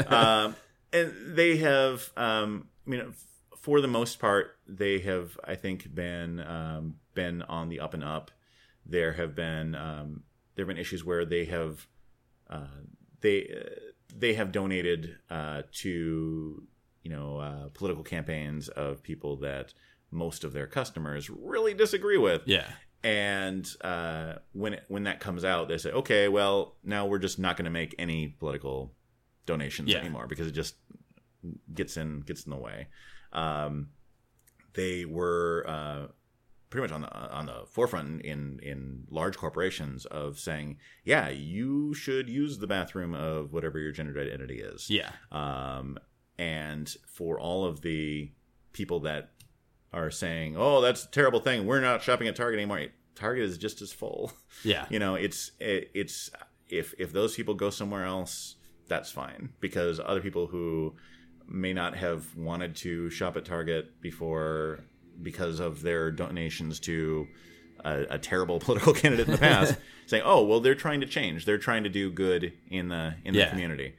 [0.08, 0.54] um,
[0.92, 3.12] and they have, um, I mean,
[3.60, 8.02] for the most part, they have, I think, been um, been on the up and
[8.04, 8.30] up.
[8.86, 10.22] There have been um,
[10.54, 11.86] there have been issues where they have
[12.48, 12.66] uh,
[13.20, 13.70] they uh,
[14.16, 16.62] they have donated uh, to
[17.02, 19.74] you know uh, political campaigns of people that
[20.10, 22.66] most of their customers really disagree with yeah.
[23.04, 27.38] and uh, when it, when that comes out, they say, okay, well, now we're just
[27.38, 28.92] not going to make any political
[29.46, 29.98] donations Yeah.
[29.98, 30.74] anymore because it just
[31.72, 32.88] gets in gets in the way.
[33.32, 33.90] Um,
[34.74, 36.06] they were uh,
[36.70, 41.92] pretty much on the on the forefront in in large corporations of saying, yeah, you
[41.94, 44.88] should use the bathroom of whatever your gender identity is.
[44.88, 45.10] Yeah.
[45.32, 45.98] Um,
[46.38, 48.30] and for all of the
[48.72, 49.32] people that
[49.92, 51.66] are saying, "Oh, that's a terrible thing.
[51.66, 54.32] We're not shopping at Target anymore." Target is just as full.
[54.64, 54.86] Yeah.
[54.90, 56.30] You know, it's it, it's
[56.68, 58.56] if if those people go somewhere else,
[58.88, 60.94] that's fine because other people who
[61.50, 64.80] may not have wanted to shop at Target before
[65.22, 67.26] because of their donations to
[67.84, 69.74] a, a terrible political candidate in the past,
[70.06, 71.44] saying, "Oh, well, they're trying to change.
[71.44, 73.50] They're trying to do good in the in the Yeah.
[73.50, 73.94] community."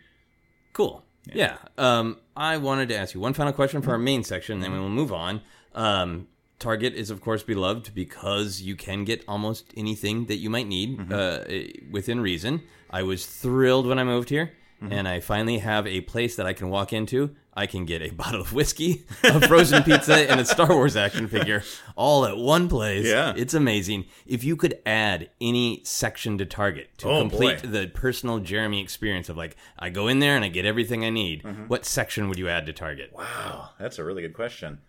[0.73, 1.03] Cool.
[1.33, 1.57] Yeah.
[1.77, 4.79] Um, I wanted to ask you one final question for our main section, then we
[4.79, 5.41] will move on.
[5.75, 6.27] Um,
[6.57, 11.11] Target is, of course, beloved because you can get almost anything that you might need
[11.11, 11.43] uh,
[11.91, 12.61] within reason.
[12.89, 16.53] I was thrilled when I moved here, and I finally have a place that I
[16.53, 17.35] can walk into.
[17.53, 21.27] I can get a bottle of whiskey, a frozen pizza, and a Star Wars action
[21.27, 21.63] figure
[21.95, 23.05] all at one place.
[23.05, 23.33] Yeah.
[23.35, 24.05] It's amazing.
[24.25, 27.67] If you could add any section to Target to Oh, complete boy.
[27.67, 31.09] the personal Jeremy experience of like, I go in there and I get everything I
[31.09, 31.63] need, Mm-hmm.
[31.67, 33.11] what section would you add to Target?
[33.13, 34.79] Wow, that's a really good question.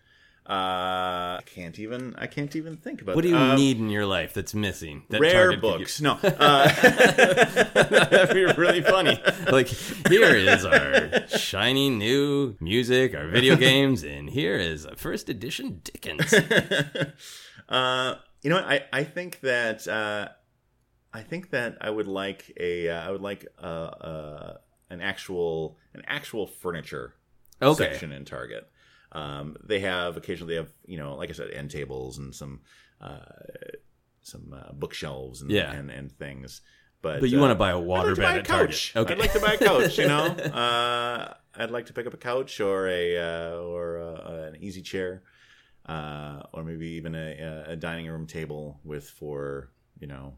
[0.45, 2.15] Uh, I can't even.
[2.17, 3.15] I can't even think about.
[3.15, 3.51] What do you that.
[3.51, 5.03] Um, need in your life that's missing?
[5.09, 6.01] That Rare books.
[6.01, 6.19] No.
[6.21, 6.67] Uh,
[7.73, 9.17] That'd be really funny.
[9.49, 15.29] Like, here is our shiny new music, our video games, and here is a first
[15.29, 16.33] edition Dickens.
[17.69, 18.65] uh, you know what?
[18.65, 20.27] I I think that uh,
[21.13, 24.57] I think that I would like a uh, I would like uh, uh,
[24.89, 27.13] an actual an actual furniture
[27.61, 27.91] Okay.
[27.91, 28.67] section in Target.
[29.13, 32.61] Um, they have occasionally they have you know like I said end tables and some
[32.99, 33.19] uh,
[34.21, 35.71] some uh, bookshelves and, Yeah.
[35.71, 36.61] and and things.
[37.01, 38.69] But But you uh, want to buy a water like bed a at Target.
[38.69, 38.93] couch.
[38.95, 39.13] Okay.
[39.13, 39.97] I'd like to buy a couch.
[39.99, 40.25] You know,
[40.63, 44.81] uh, I'd like to pick up a couch or a uh, or uh, an easy
[44.81, 45.23] chair,
[45.85, 50.35] uh, or maybe even a, a dining room table with four you know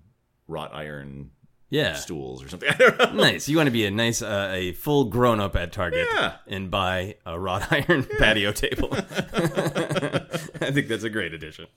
[0.47, 1.29] wrought iron
[1.75, 1.93] yeah.
[1.95, 2.69] stools or something.
[2.73, 3.11] I don't know.
[3.13, 3.47] Nice.
[3.49, 6.35] You want to be a nice, uh, a full grown up at Target Yeah.
[6.47, 8.89] and buy a wrought iron patio table.
[8.93, 11.67] I think that's a great addition.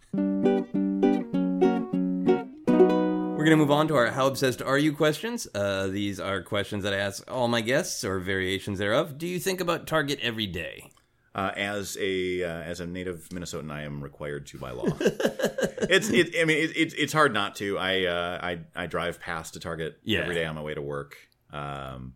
[3.39, 5.47] We're going to move on to our How Obsessed Are You questions.
[5.55, 9.17] Uh, these are questions that I ask all my guests or variations thereof.
[9.17, 10.91] Do you think about Target every day?
[11.39, 14.87] Uh, as a uh, as a native Minnesotan, I am required to by law.
[15.01, 16.35] it's it.
[16.41, 17.79] I mean, it, it, it's hard not to.
[17.79, 20.21] I uh, I I drive past a Target Yeah.
[20.23, 21.17] every day on my way to work,
[21.53, 22.15] um,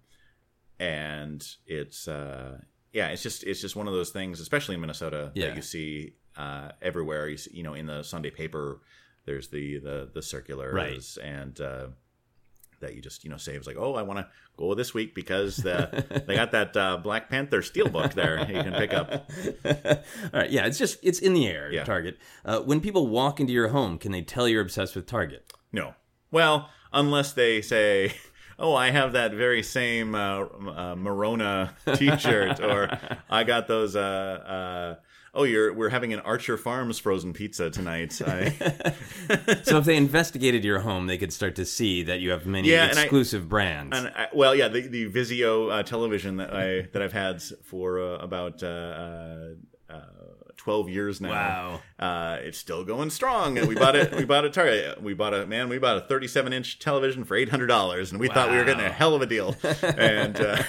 [0.80, 2.58] and it's uh,
[2.92, 5.48] yeah, it's just it's just one of those things, especially in Minnesota, Yeah.
[5.48, 7.28] that you see uh, everywhere.
[7.28, 8.80] You see, you know, in the Sunday paper,
[9.24, 11.24] there's the the the circulars Right.
[11.24, 11.60] and.
[11.60, 11.86] Uh,
[12.82, 15.14] that you just you know say it's like oh I want to go this week
[15.14, 19.10] because the, they got that uh, Black Panther steelbook there you can pick up.
[19.64, 20.50] All right.
[20.50, 21.84] Yeah, it's just, it's in the air, Yeah.
[21.84, 22.18] Target.
[22.44, 25.50] Uh, when people walk into your home, can they tell you're obsessed with Target?
[25.72, 25.94] No.
[26.30, 28.12] Well, unless they say,
[28.58, 32.98] "Oh, I have that very same uh, uh, Merona T-shirt," or
[33.30, 33.96] "I got those."
[35.34, 38.20] Uh, uh, oh, you're we're having an Archer Farms frozen pizza tonight.
[38.24, 38.50] I,
[39.64, 42.68] So if they investigated your home, they could start to see that you have many
[42.70, 43.96] Yeah, and I- exclusive brands.
[43.96, 48.00] and I, well, yeah, the the Vizio uh, television that I that I've had for
[48.00, 49.48] uh, about uh,
[50.52, 51.30] uh, uh, twelve years now.
[51.30, 51.80] Wow.
[51.98, 53.58] uh, it's still going strong.
[53.58, 54.14] And we bought it.
[54.14, 55.02] We bought a Target.
[55.02, 55.68] We bought a man.
[55.68, 58.64] We bought a thirty-seven inch television for eight hundred dollars, and we thought we were
[58.64, 59.56] getting a hell of a deal.
[59.82, 60.62] And uh,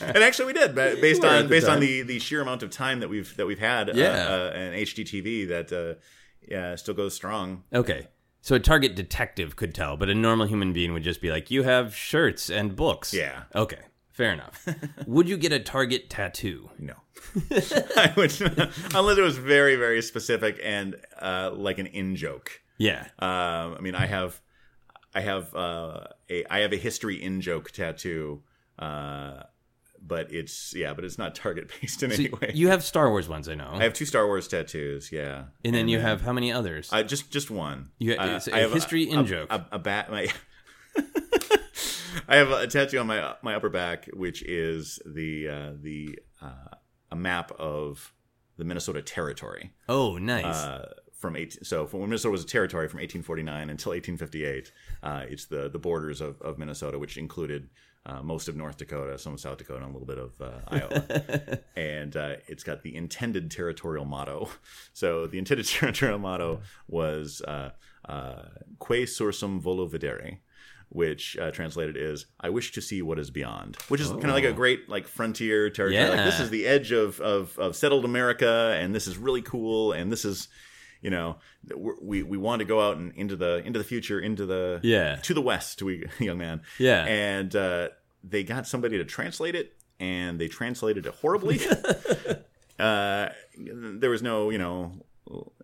[0.00, 3.00] and actually, we did based on the based on the the sheer amount of time
[3.00, 3.94] that we've that we've had.
[3.94, 4.26] Yeah.
[4.28, 6.00] uh, uh, an HDTV that uh,
[6.46, 7.64] yeah still goes strong.
[7.72, 8.08] Okay.
[8.40, 11.50] So a Target detective could tell, but a normal human being would just be like,
[11.50, 13.42] "You have shirts and books." Yeah.
[13.54, 13.80] Okay.
[14.18, 14.66] Fair enough.
[15.06, 16.70] would you get a Target tattoo?
[16.76, 16.94] No.
[17.96, 18.32] I would,
[18.94, 22.50] unless it was very, very specific and uh, like an in joke.
[22.78, 23.02] Yeah.
[23.20, 24.40] Um, I mean, I have,
[25.14, 28.42] I have uh, a, I have a history in joke tattoo,
[28.80, 29.44] uh,
[30.04, 32.50] but it's yeah, but it's not target based in So any way.
[32.54, 33.70] you have Star Wars ones, I know.
[33.72, 36.88] I have two Star Wars tattoos, yeah, and then you have how many others?
[36.92, 37.90] uh, just just one.
[37.98, 39.52] You- uh, it's a history in joke.
[39.52, 40.10] A, a bat.
[40.10, 40.26] My,
[42.28, 46.76] I have a tattoo on my my upper back, which is the uh, the uh,
[47.10, 48.12] a map of
[48.56, 49.72] the Minnesota Territory.
[49.88, 50.44] oh, nice.
[50.44, 54.72] uh, from 18, so from when Minnesota was a territory from 1849 until 1858.
[55.02, 57.70] Uh, it's the the borders of, of Minnesota, which included
[58.06, 60.60] uh, most of North Dakota, some of South Dakota, and a little bit of uh,
[60.68, 61.58] Iowa.
[61.76, 64.48] and uh, it's got the intended territorial motto.
[64.92, 67.70] So the intended territorial motto was uh,
[68.08, 68.42] uh,
[68.80, 70.38] "Que sursum volo videre."
[70.90, 74.30] Which uh, translated is "I wish to see what is beyond," which is kind of
[74.30, 76.08] like a great like frontier territory.
[76.08, 79.92] Like this is the edge of, of of settled America, and this is really cool,
[79.92, 80.48] and this is
[81.02, 81.36] you know
[82.00, 85.16] we we want to go out and into the into the future into the Yeah.
[85.16, 87.04] to the west we young man Yeah.
[87.04, 87.88] and uh,
[88.24, 91.60] they got somebody to translate it and they translated it horribly
[92.78, 95.04] uh, there was no you know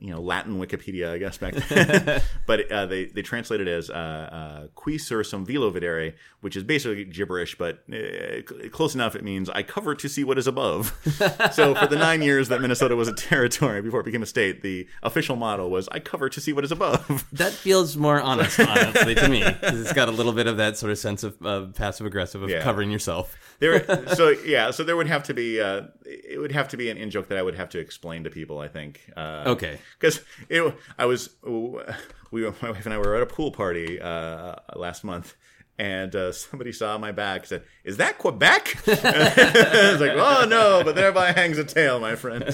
[0.05, 3.89] you know Latin Wikipedia I guess back then but uh, they they translated it as
[3.91, 9.25] uh, uh, qui sursum velo videre which is basically gibberish but uh, close enough it
[9.25, 10.93] means I cover to see what is above
[11.53, 14.63] so for the nine years that Minnesota was a territory before it became a state
[14.63, 18.61] the official motto was I cover to see what is above that feels more honest,
[18.61, 19.41] honestly, to me.
[19.43, 22.43] 'cause it's got a little bit of that sort of sense of uh, passive aggressive
[22.43, 22.63] of Yeah.
[22.63, 23.27] covering yourself.
[23.61, 23.77] there
[24.15, 26.97] so yeah so there would have to be uh it would have to be an
[26.99, 29.79] in joke that i would have to explain to people i think uh Okay.
[29.99, 30.21] Because
[30.99, 31.31] i was
[32.31, 35.35] we were, my wife and i were at a pool party uh last month
[35.77, 40.47] and uh, somebody saw my back and said, "Is that Quebec?" I was like, "Oh
[40.49, 42.45] no!" But thereby hangs a tale, my friend.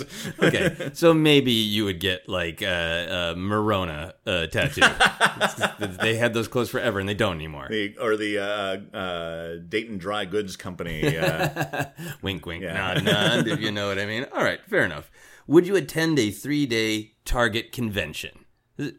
[0.43, 4.80] Okay, so maybe you would get like a, a Merona uh, tattoo.
[6.01, 7.66] They had those clothes forever, and they don't anymore.
[7.68, 11.16] The, or the uh, uh, Dayton Dry Goods Company.
[11.18, 11.86] Uh,
[12.22, 12.72] wink, wink, Yeah.
[12.72, 13.47] nod, nod.
[13.49, 14.26] If you know what I mean.
[14.32, 15.11] All right, fair enough.
[15.51, 18.44] Would you attend a three-day Target convention?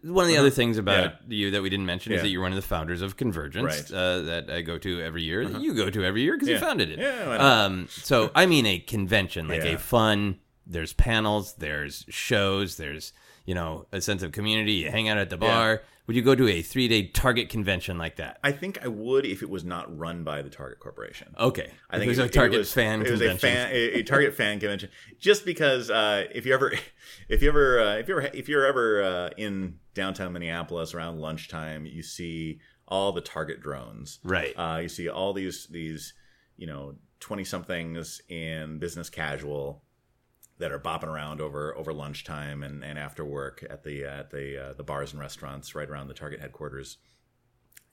[0.04, 2.24] One of the other things about you that we didn't mention is Uh-huh.
[2.26, 3.91] That you're one of the founders of Convergence, Right.
[3.91, 3.97] Uh-huh.
[3.97, 5.47] uh, that I go to every year.
[5.47, 6.99] That you go to every year because you founded it.
[6.99, 9.72] Yeah, um, so I mean a convention, like Yeah.
[9.72, 10.39] a fun.
[10.68, 13.14] There's panels, there's shows, there's
[13.46, 14.74] you know a sense of community.
[14.74, 15.82] You hang out at the bar.
[16.08, 18.39] Would you go to a three day Target convention like that?
[18.44, 21.34] I think I would if it was not run by the Target Corporation.
[21.39, 23.50] Okay, I think it was a Target was- fan It was convention.
[23.50, 24.89] a fan, a, a Target fan convention.
[25.20, 26.74] Just because uh, if you ever,
[27.30, 31.20] if you ever, uh, if you ever, if you're ever uh, in downtown Minneapolis around
[31.20, 34.20] lunchtime, you see all the Target drones.
[34.24, 34.54] Right.
[34.58, 36.14] Uh, you see all these these
[36.58, 39.84] you know twenty somethings in business casual
[40.62, 44.70] that are bopping around over over lunchtime and, and after work at the at the
[44.70, 46.97] uh, the bars and restaurants right around the Target headquarters,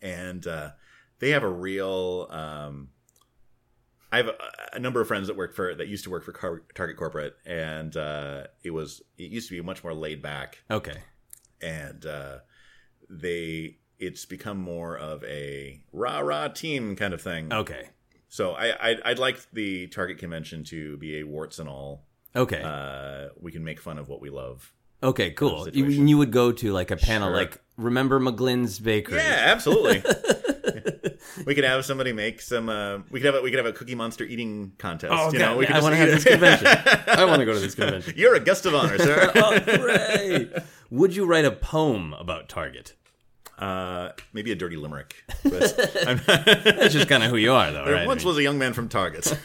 [0.00, 0.70] and uh,
[1.18, 2.28] they have a real.
[2.30, 2.90] Um,
[4.10, 4.34] I have a,
[4.74, 7.36] a number of friends that work for that used to work for Car- Target corporate,
[7.44, 10.98] and uh, it was it used to be much more laid back, okay,
[11.60, 12.38] and uh,
[13.10, 17.52] they it's become more of a rah rah team kind of thing.
[17.52, 17.88] okay,
[18.28, 22.04] So I I'd, I'd like the Target convention to be a warts and all.
[22.38, 24.72] Okay, Uh, we can make fun of what we love.
[25.02, 25.30] okay.
[25.30, 25.68] Cool.
[25.68, 27.36] You, you would go to like a panel, Sure.
[27.36, 29.18] like remember McGlynn's Bakery?
[29.18, 30.02] Yeah, absolutely.
[31.46, 32.68] we could have somebody make some.
[32.68, 35.12] Uh, we could have a, we could have a Cookie Monster eating contest.
[35.14, 36.66] Oh, you God, know, we could I want to have this convention.
[36.66, 38.14] I want to go to this convention.
[38.16, 39.30] You're a guest of honor, sir.
[39.36, 40.50] oh, great!
[40.90, 42.94] Would you write a poem about Target?
[43.58, 45.16] Uh, maybe a dirty limerick.
[45.42, 45.74] But
[46.06, 48.06] I'm, That's just kind of who you are, though, there right?
[48.06, 49.26] once I mean- was a young man from Target,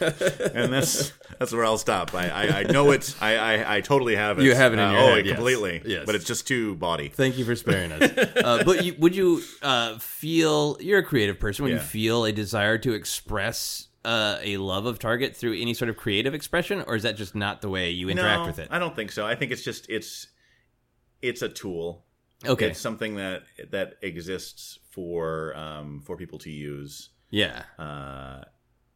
[0.54, 2.14] and that's that's where I'll stop.
[2.14, 3.12] I, I, I know it.
[3.20, 4.44] I, I, I totally have it.
[4.44, 5.34] You have it in Uh, your oh, head, yes.
[5.34, 5.82] completely.
[5.84, 6.04] Yes.
[6.06, 7.08] But it's just too body.
[7.08, 8.02] Thank you for sparing us.
[8.36, 11.64] Uh, but you, would you uh, feel you're a creative person?
[11.64, 15.88] Would you feel a desire to express uh, a love of Target through any sort
[15.88, 18.68] of creative expression, or is that just not the way you interact no, with it?
[18.70, 19.26] I don't think so.
[19.26, 20.28] I think it's just it's
[21.20, 22.04] it's a tool.
[22.46, 27.10] Okay, It's something that that exists for um, for people to use.
[27.30, 28.44] yeah, uh,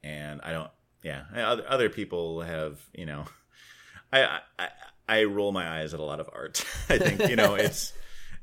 [0.02, 0.70] and I don't.
[1.02, 2.80] Yeah, other, other people have.
[2.92, 3.24] You know,
[4.12, 4.68] I, I
[5.08, 6.64] I roll my eyes at a lot of art.
[6.88, 7.92] I think you know it's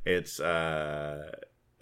[0.05, 1.31] it's uh,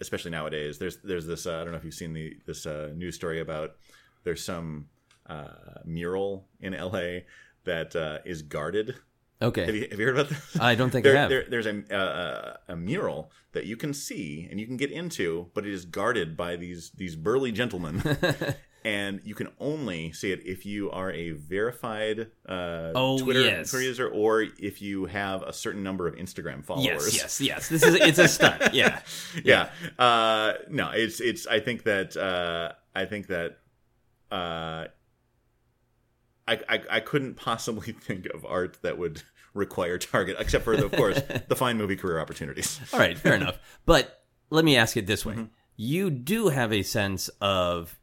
[0.00, 0.78] especially nowadays.
[0.78, 1.46] There's there's this.
[1.46, 3.76] Uh, I don't know if you've seen the this uh, news story about
[4.24, 4.88] there's some
[5.26, 7.24] uh, mural in L.A.
[7.64, 8.94] that uh, is guarded.
[9.42, 9.66] Okay.
[9.66, 10.60] Have you, have you heard about this?
[10.60, 11.28] I don't think I have.
[11.30, 15.50] there, there's a, uh, a mural that you can see and you can get into,
[15.54, 18.02] but it is guarded by these these burly gentlemen,
[18.84, 23.72] and you can only see it if you are a verified uh, Oh, Twitter yes.
[23.72, 27.14] user or if you have a certain number of Instagram followers.
[27.14, 27.68] yes, yes, yes.
[27.68, 28.62] This is it's a stunt.
[28.74, 29.00] Yeah,
[29.44, 29.70] yeah.
[29.98, 31.46] Uh, no, it's it's.
[31.46, 33.58] I think that uh, I think that
[34.30, 34.86] uh,
[36.46, 39.22] I, I I couldn't possibly think of art that would
[39.54, 42.80] require Target, except for of course the fine movie career opportunities.
[42.92, 43.58] All right, fair enough.
[43.86, 45.40] But let me ask it this Mm-hmm.
[45.42, 47.98] way: you do have a sense of.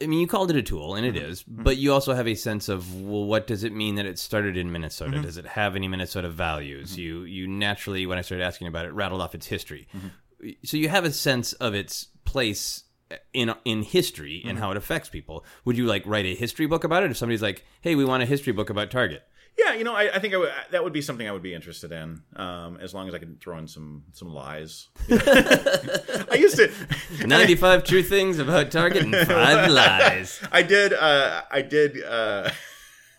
[0.00, 1.30] I mean, you called it a tool, and it Mm-hmm.
[1.30, 4.16] is, but you also have a sense of well, what does it mean that it
[4.18, 5.14] started in Minnesota?
[5.14, 5.22] Mm-hmm.
[5.22, 6.96] Does it have any Minnesota values?
[6.96, 9.88] You you naturally, when I started asking about it, rattled off its history.
[9.96, 10.48] Mm-hmm.
[10.64, 12.84] So you have a sense of its place
[13.32, 14.48] in in history Mm-hmm.
[14.50, 15.44] and how it affects people.
[15.64, 17.10] Would you like write a history book about it?
[17.10, 19.22] If somebody's like, "Hey, we want a history book about Target,"
[19.58, 21.52] Yeah, you know, I, I think I would, that would be something I would be
[21.52, 24.88] interested in, um, as long as I could throw in some some lies.
[25.10, 26.70] I used to.
[27.26, 30.40] ninety five true things about Target and five lies.
[30.50, 30.92] I did.
[30.94, 32.02] Uh, I did.
[32.02, 32.50] Uh,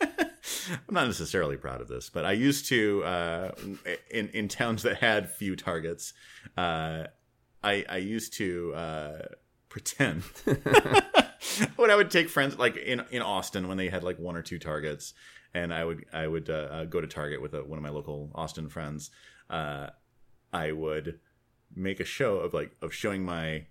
[0.02, 3.52] I'm not necessarily proud of this, but I used to uh,
[4.10, 6.14] in in towns that had few targets.
[6.58, 7.06] Uh,
[7.64, 9.20] I I used to uh,
[9.74, 10.22] pretend
[11.78, 14.44] when I would take friends like in in Austin when they had like one or
[14.44, 15.16] two targets,
[15.54, 17.90] and I would I would uh, uh, go to Target with a, one of my
[17.90, 19.10] local Austin friends.
[19.50, 19.88] Uh,
[20.54, 21.20] I would
[21.76, 23.66] make a show of like of showing my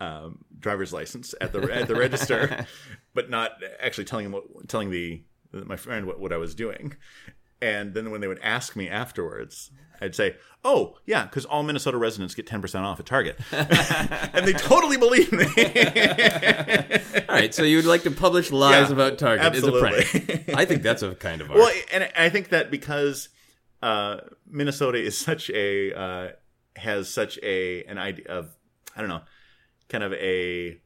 [0.00, 2.66] um, driver's license at the at the register,
[3.14, 5.22] but not actually telling him what, telling the
[5.52, 6.96] my friend what, what I was doing.
[7.62, 11.96] And then when they would ask me afterwards, I'd say, "Oh, yeah, because all Minnesota
[11.96, 15.44] residents get ten percent off at Target," and they totally believe me.
[17.28, 20.04] All right, so you would like to publish lies Yeah, about Target as a absolutely.
[20.20, 20.54] prank.
[20.54, 21.58] I think that's a kind of art.
[21.58, 23.30] well, and I think that because
[23.82, 26.28] uh, Minnesota is such a uh,
[26.76, 28.54] has such a an idea of
[28.94, 29.22] I don't know,
[29.88, 30.78] kind of a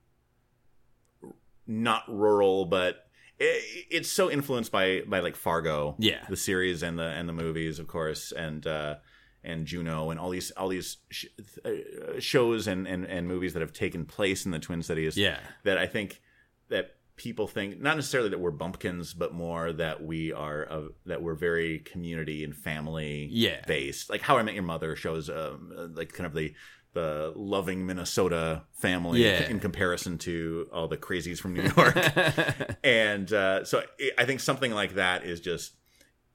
[1.66, 3.06] not rural, but
[3.40, 6.24] it, it's so influenced by by like Fargo, Yeah.
[6.28, 8.96] the series and the and the movies, of course, and uh,
[9.42, 11.26] and Juno and all these all these sh-
[11.64, 11.70] uh,
[12.20, 15.16] shows and, and and movies that have taken place in the Twin Cities.
[15.16, 15.38] Yeah.
[15.64, 16.20] that I think
[16.68, 21.20] that people think not necessarily that we're bumpkins, but more that we are uh, that
[21.22, 23.62] we're very community and family Yeah.
[23.66, 24.08] based.
[24.10, 26.54] Like How I Met Your Mother shows um, uh, like kind of the
[26.92, 29.48] the loving Minnesota family Yeah.
[29.48, 31.96] in comparison to all the crazies from New York.
[32.84, 35.72] and uh, so I- I think something like that is just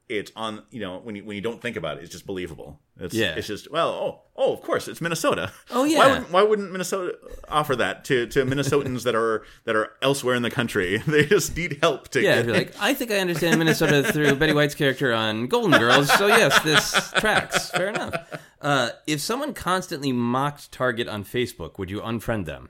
[0.08, 2.80] it's on you know when you when you don't think about it, it's just believable.
[3.00, 3.34] It's Yeah.
[3.36, 5.52] it's just well oh oh of course it's Minnesota.
[5.72, 5.98] Oh, yeah.
[5.98, 7.18] Why wouldn't, why wouldn't Minnesota
[7.50, 11.02] offer that to to Minnesotans that are that are elsewhere in the country?
[11.08, 14.54] They just need help to Yeah, get like, I think I understand Minnesota through Betty
[14.54, 17.72] White's character on Golden Girls, so yes, this tracks.
[17.72, 18.16] Fair enough.
[18.62, 22.70] Uh, if someone constantly mocked Target on Facebook, would you unfriend them?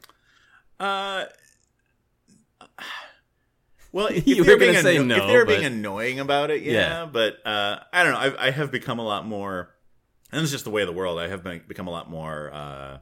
[0.79, 1.25] Uh,
[3.95, 6.19] well, if You they're were gonna being say anno- no, if they're but- being annoying
[6.19, 6.71] about it, yeah.
[6.73, 7.05] Yeah.
[7.05, 8.19] But uh, I don't know.
[8.19, 9.73] I've, I have become a lot more,
[10.31, 11.17] and this is just the way of the world.
[11.19, 12.97] I have been, become a lot more uh,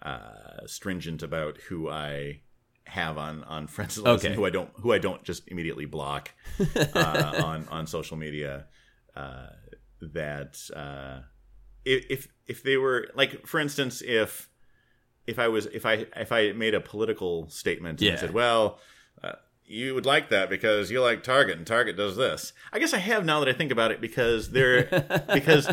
[0.00, 2.40] uh, stringent about who I
[2.84, 4.28] have on on friends list Okay.
[4.28, 6.30] and who I don't who I don't just immediately block
[6.94, 8.66] uh, on on social media.
[9.14, 9.48] Uh,
[10.14, 11.20] that uh,
[11.84, 14.48] if if if they were like, for instance, if
[15.26, 18.16] if I was if I if I made a political statement and Yeah.
[18.16, 18.78] said, well.
[19.72, 22.52] You would like that because you like Target and Target does this.
[22.72, 24.84] I guess I have now that I think about it because they're
[25.32, 25.66] because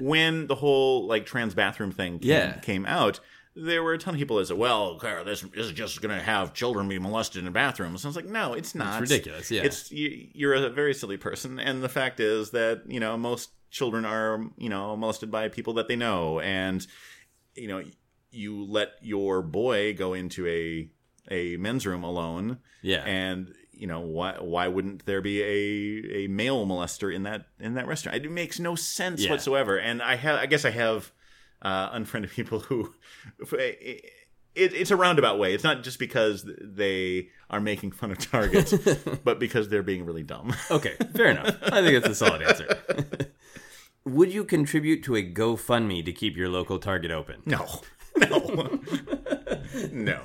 [0.00, 2.52] when the whole like trans bathroom thing came, Yeah.
[2.60, 3.20] came out,
[3.54, 6.54] there were a ton of people that said, "Well, this, is just going to have
[6.54, 9.00] children be molested in bathrooms." And I was like, "No, it's not.
[9.00, 9.62] ridiculous, yeah.
[9.62, 13.50] it's you, you're a very silly person." And the fact is that you know most
[13.70, 16.84] children are you know molested by people that they know, and
[17.54, 17.82] you know
[18.30, 20.88] you let your boy go into a
[21.30, 23.02] a men's room alone Yeah.
[23.04, 27.74] and you know why why wouldn't there be a a male molester in that in
[27.74, 29.30] that restaurant it makes no sense Yeah.
[29.30, 31.10] whatsoever and i have i guess i have
[31.62, 32.94] uh unfriended people who
[33.52, 34.04] it,
[34.54, 38.72] it's a roundabout way it's not just because they are making fun of target
[39.24, 41.56] but because they're being really dumb Okay, fair enough.
[41.64, 42.78] I think that's a solid answer.
[44.04, 47.42] Would you contribute to a GoFundMe to keep your local Target open?
[47.46, 47.66] no
[48.30, 48.78] no
[49.92, 50.20] no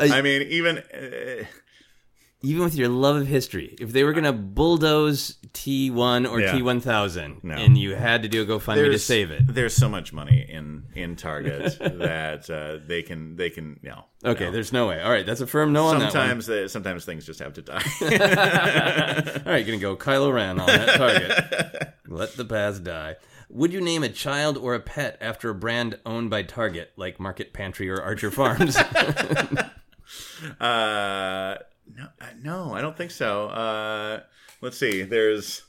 [0.00, 1.44] i mean even uh,
[2.42, 6.52] Even with your love of history, if they were going to bulldoze T1 or Yeah.
[6.52, 7.54] T1000 No.
[7.54, 9.46] and you had to do a GoFundMe to save it.
[9.48, 14.04] there's so much money in in target that uh, they can they can you know
[14.26, 14.50] Okay, no.
[14.52, 15.00] there's no way.
[15.00, 17.62] All right, that's a firm no on that sometimes they, sometimes things just have to
[17.62, 17.82] die.
[19.46, 21.94] All right, you're gonna go Kylo Ren on that target.
[22.08, 23.16] Let the past die.
[23.48, 27.18] Would you name a child or a pet after a brand owned by Target, like
[27.20, 28.76] Market Pantry or Archer Farms?
[30.60, 31.56] uh,
[31.94, 33.48] no, uh, no, I don't think so.
[33.48, 34.20] Uh,
[34.60, 35.02] let's see.
[35.02, 35.62] There's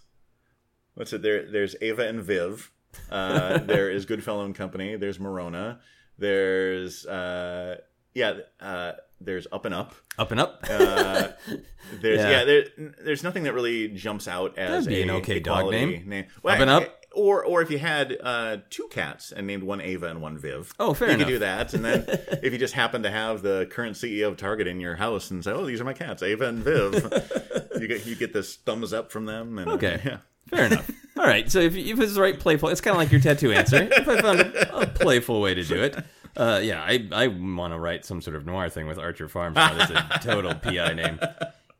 [0.95, 1.21] what's it?
[1.21, 2.71] There, there's Ava and Viv.
[3.09, 4.95] Uh, there is Goodfellow and Company.
[4.95, 5.79] There's Merona.
[6.17, 7.77] There's uh,
[8.13, 8.33] yeah.
[8.59, 9.95] Uh, there's Up and Up.
[10.17, 10.65] Up and up.
[10.69, 11.29] Uh,
[12.01, 12.29] there's Yeah.
[12.29, 12.43] yeah.
[12.43, 12.63] there,
[13.03, 16.25] there's nothing that really jumps out as That'd be a, an okay dog quality name.
[16.43, 17.04] Well, Up and Up?
[17.15, 20.73] Or or if you had uh, two cats and named one Ava and one Viv.
[20.79, 21.27] Oh, fair you enough.
[21.27, 21.73] could do that.
[21.73, 22.05] And then
[22.43, 25.43] if you just happen to have the current CEO of Target in your house and
[25.43, 26.93] say, "Oh, these are my cats, Ava and Viv,"
[27.79, 29.57] you get you get this thumbs up from them.
[29.57, 30.01] And, Okay.
[30.05, 30.17] yeah.
[30.49, 30.89] Fair enough.
[31.17, 31.49] All right.
[31.51, 33.87] So if, if it's the right playful, it's kind of like your tattoo answer.
[33.91, 35.95] If I found a, a playful way to do it,
[36.37, 39.55] uh, yeah, I I want to write some sort of noir thing with Archer Farms.
[39.55, 41.19] That's a total PI name.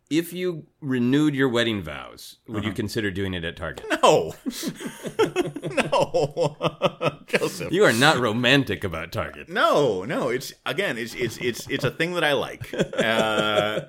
[0.10, 2.68] If you renewed your wedding vows, would Uh-huh.
[2.68, 3.86] you consider doing it at Target?
[4.04, 4.34] No,
[5.72, 7.72] no, Joseph.
[7.72, 9.50] You are not romantic about Target.
[9.50, 10.30] No, no.
[10.30, 12.72] It's again, it's it's it's it's a thing that I like.
[12.96, 13.82] Uh,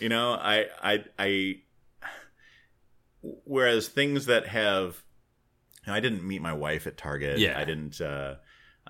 [0.00, 1.56] you know, I I I.
[3.22, 5.02] Whereas things that have,
[5.86, 7.38] I didn't meet my wife at Target.
[7.38, 7.58] Yeah.
[7.58, 8.00] I didn't.
[8.00, 8.36] Uh,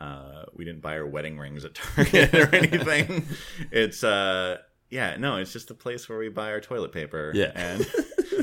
[0.00, 3.26] uh, we didn't buy her wedding rings at Target or anything.
[3.70, 4.58] It's uh,
[4.94, 5.36] yeah, no.
[5.38, 7.32] It's just a place where we buy our toilet paper.
[7.34, 7.50] Yeah.
[7.54, 7.84] and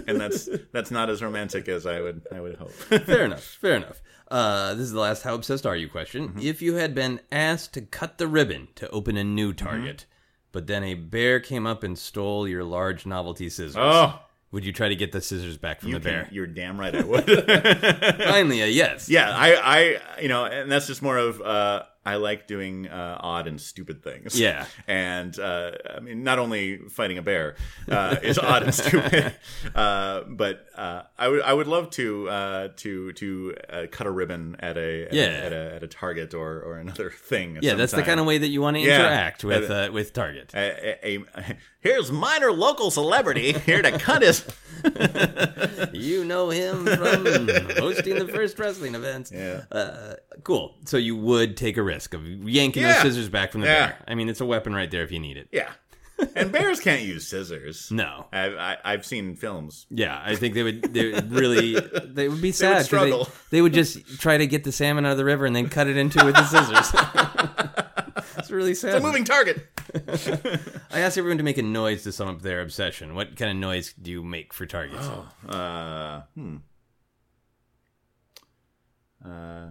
[0.08, 2.72] and that's that's not as romantic as I would I would hope.
[3.12, 3.43] Fair enough.
[3.62, 4.02] Fair enough.
[4.30, 6.30] Uh, this is the last "How obsessed are you?" question.
[6.30, 6.39] Mm-hmm.
[6.39, 9.66] If you had been asked to cut the ribbon to open a new Mm-hmm.
[9.66, 10.06] Target,
[10.52, 14.20] but then a bear came up and stole your large novelty scissors, oh,
[14.52, 16.28] would you try to get the scissors back from you the bear?
[16.32, 17.26] you're damn right I would.
[18.18, 19.08] Finally, a yes.
[19.10, 23.18] Yeah, I, I, you know, and that's just more of, uh, I like doing uh,
[23.20, 24.39] odd and stupid things.
[24.39, 24.66] Yeah.
[24.88, 27.56] and uh, I mean, not only fighting a bear
[27.89, 29.36] uh, is odd and stupid,
[29.76, 34.12] uh, but uh, I would, I would love to, uh, to, to uh, cut a
[34.12, 35.24] ribbon at a, at, Yeah.
[35.26, 37.60] a, at a, at a Target or, or another thing.
[37.62, 38.95] Yeah, some that's the kind of way that you want to Yeah.
[38.99, 40.54] interact with uh, with Target.
[40.56, 44.46] A, a- here's minor local celebrity here to cut his.
[45.94, 47.26] You know him from
[47.78, 49.32] hosting the first wrestling events.
[49.32, 49.64] Yeah.
[49.72, 50.76] Uh, cool.
[50.86, 52.94] So you would take a risk of yanking Yeah.
[52.94, 53.88] those scissors back from the Yeah.
[53.88, 53.98] bear.
[54.08, 55.50] I mean, it's a weapon right there if you need it.
[55.52, 55.70] Yeah,
[56.36, 57.92] and bears can't use scissors.
[57.92, 58.28] No.
[58.32, 59.86] I've, I, I've seen films.
[59.90, 60.94] Yeah, I think they would.
[60.94, 61.78] They would really.
[62.12, 62.78] They would be sad.
[62.78, 63.26] 'cause struggle.
[63.26, 65.70] They, they would just try to get the salmon out of the river and then
[65.70, 66.92] cut it into with the scissors.
[68.38, 68.96] it's really sad.
[68.96, 69.66] It's a moving target.
[70.92, 73.16] I asked everyone to make a noise to sum up their obsession.
[73.16, 75.08] What kind of noise do you make for targets?
[75.48, 76.58] Uh, hmm.
[79.26, 79.68] uh,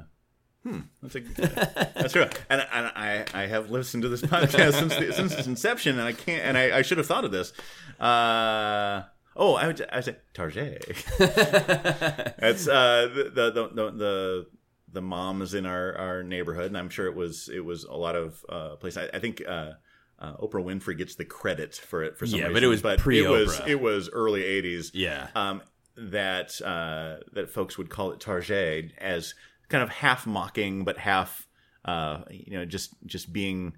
[0.63, 2.27] hmm, that's a that's true.
[2.51, 6.07] And, and I I have listened to this podcast since the, since its inception, and
[6.09, 6.43] I can't.
[6.45, 7.53] And I, I should have thought of this.
[7.99, 9.03] Uh,
[9.37, 10.85] oh, I would I would say Target.
[11.19, 13.91] That's uh, the, the the the.
[13.93, 14.47] the
[14.93, 18.17] the moms in our, our neighborhood, and I'm sure it was it was a lot
[18.17, 18.97] of uh, place.
[18.97, 19.75] I, I think uh,
[20.19, 22.81] uh, Oprah Winfrey gets the credit for it for some Yeah, reason, but it was
[22.81, 23.69] it was pre-Oprah.
[23.69, 25.29] it was early '80s Yeah.
[25.37, 25.63] um,
[25.97, 29.35] that uh, that folks would call it Target as
[29.71, 31.49] kind of half mocking, but half
[31.87, 33.73] uh, you know just just being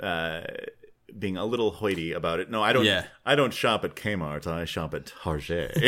[0.00, 0.42] uh,
[1.18, 2.50] being a little hoity about it.
[2.50, 2.84] No, I don't.
[2.84, 3.06] Yeah.
[3.24, 4.46] I don't shop at Kmart.
[4.46, 5.72] I shop at Target.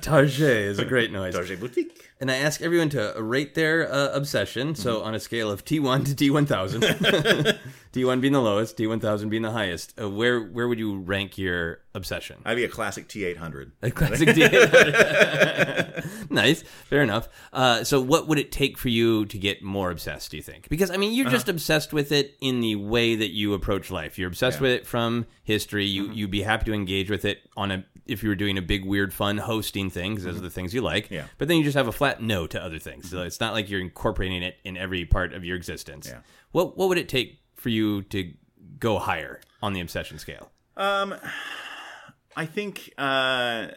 [0.00, 1.34] Target is a great noise.
[1.34, 2.10] Target boutique.
[2.20, 4.74] And I ask everyone to rate their uh, obsession.
[4.74, 5.06] So Mm-hmm.
[5.08, 7.58] on a scale of T1 to T1000,
[7.92, 11.80] T1 being the lowest, T1000 being the highest, uh, where where would you rank your
[11.94, 12.36] obsession?
[12.44, 13.70] I'd be a classic T800.
[13.82, 14.42] A classic D.
[16.30, 17.28] nice, fair enough.
[17.52, 20.30] Uh, so, what would it take for you to get more obsessed?
[20.30, 20.68] Do you think?
[20.68, 24.18] Because I mean, you're just obsessed with it in the way that you approach life.
[24.18, 24.66] You're obsessed Uh-huh.
[24.66, 24.72] Yeah.
[24.74, 25.84] with it from history.
[25.86, 28.62] You you'd be happy to engage with it on a if you were doing a
[28.62, 30.14] big weird fun hosting thing.
[30.16, 31.04] 'cause those are the things you like.
[31.06, 31.14] Mm-hmm.
[31.14, 31.26] Yeah.
[31.38, 33.08] But then you just have a flat no to other things.
[33.08, 36.08] So it's not like you're incorporating it in every part of your existence.
[36.08, 36.18] Yeah.
[36.52, 38.32] What What would it take for you to
[38.78, 40.50] go higher on the obsession scale?
[40.76, 41.14] Um,
[42.36, 43.68] I think uh,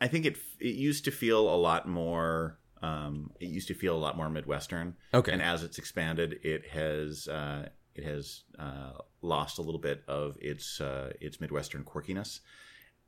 [0.00, 2.58] I think it it used to feel a lot more.
[2.80, 4.96] Um, it used to feel a lot more midwestern.
[5.12, 5.32] Okay.
[5.32, 10.36] and as it's expanded, it has uh, it has uh, lost a little bit of
[10.40, 12.40] its uh, its midwestern quirkiness,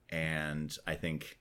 [0.08, 1.38] and I think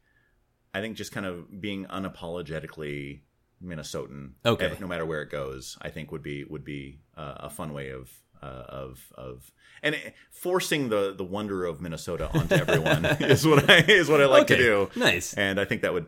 [0.74, 3.22] I think just kind of being unapologetically
[3.64, 4.68] Minnesotan, Okay.
[4.68, 7.74] eh, no matter where it goes, I think would be would be uh, a fun
[7.74, 8.10] way of
[8.42, 9.52] uh, of of
[9.84, 14.22] and it- forcing the the wonder of Minnesota onto everyone is what I is what
[14.22, 14.90] I like to do.
[14.96, 15.34] nice.
[15.34, 16.08] and I think that would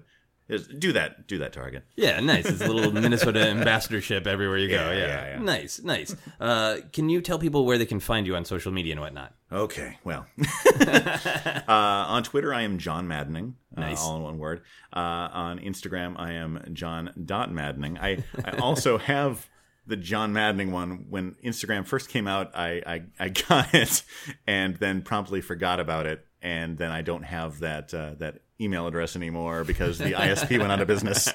[0.50, 1.84] is- do that do that Target.
[1.96, 2.46] Yeah, nice.
[2.46, 4.92] It's a little Minnesota ambassadorship everywhere you go.
[4.92, 5.40] Yeah, Yeah, yeah, yeah.
[5.40, 6.16] nice, nice.
[6.40, 9.34] Uh, can you tell people where they can find you on social media and whatnot?
[9.52, 10.26] Okay, well,
[10.88, 14.02] uh, on Twitter I am John Maddening, uh, Nice.
[14.02, 14.62] all in one word.
[14.94, 15.00] Uh,
[15.32, 17.98] on Instagram I am John dot Maddening.
[17.98, 19.48] I I also have
[19.92, 21.06] the John Maddening one.
[21.10, 24.04] When Instagram first came out, I, I I got it
[24.48, 28.88] and then promptly forgot about it, and then I don't have that uh, that email
[28.88, 31.32] address anymore because the ISP went out of business.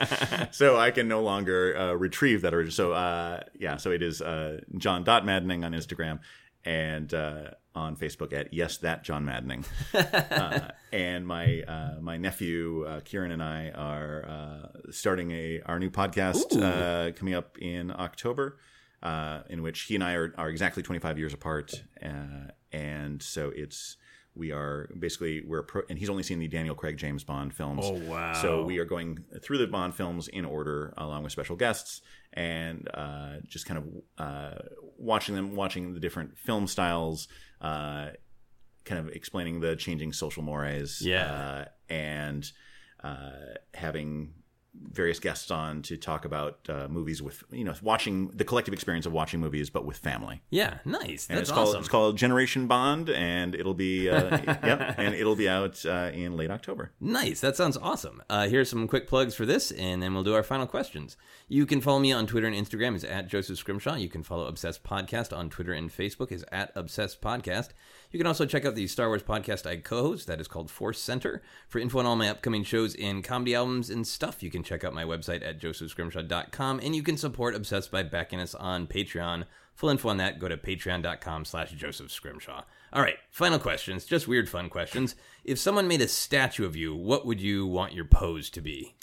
[0.50, 2.72] So I can no longer uh, retrieve that original.
[2.72, 6.20] So uh, yeah, so it is uh, John dot Maddening on Instagram
[6.64, 9.64] and uh, on Facebook at yes that John Maddening.
[9.95, 15.79] uh, and my uh, my nephew uh, Kieran and I are uh, starting a our
[15.79, 18.59] new podcast uh, coming up in October,
[19.03, 23.53] uh, in which he and I are, are exactly 25 years apart, uh, and so
[23.55, 23.97] it's.
[24.39, 27.87] We are basically we're pro- and he's only seen the Daniel Craig James Bond films.
[27.87, 28.35] Oh, wow.
[28.35, 32.03] So we are going through the Bond films in order, along with special guests,
[32.35, 33.87] and uh, just kind of
[34.22, 34.59] uh,
[34.99, 37.29] watching them, watching the different film styles,
[37.61, 38.11] uh,
[38.84, 41.24] kind of explaining the changing social mores, Yeah.
[41.32, 42.50] uh, and
[43.02, 43.30] uh,
[43.74, 44.34] having
[44.93, 49.07] various guests on to talk about uh, movies with you know watching the collective experience
[49.07, 50.43] of watching movies, but with family.
[50.51, 51.27] Yeah, nice.
[51.29, 55.37] And That's it's called it's called Generation Bond, and it'll be uh, yep, and it'll
[55.37, 56.93] be out uh, in late October.
[57.01, 57.41] Nice.
[57.41, 58.22] That sounds awesome.
[58.29, 61.16] Uh, here's some quick plugs for this, and then we'll do our final questions.
[61.49, 63.95] You can follow me on Twitter and Instagram is at Joseph Scrimshaw.
[63.95, 67.68] You can follow Obsessed Podcast on Twitter and Facebook is at Obsessed Podcast.
[68.11, 71.01] You can also check out the Star Wars podcast I co-host that is called Force
[71.01, 71.43] Center.
[71.68, 74.84] For info on all my upcoming shows and comedy albums and stuff, you can check
[74.84, 79.44] out my website at josephscrimshaw.com, and you can support Obsessed by backing us on Patreon.
[79.74, 82.64] Full info on that, go to patreon.com slash Joseph Scrimshaw.
[82.92, 85.14] All right, final questions, just weird fun questions.
[85.44, 88.94] If someone made a statue of you, what would you want your pose to be?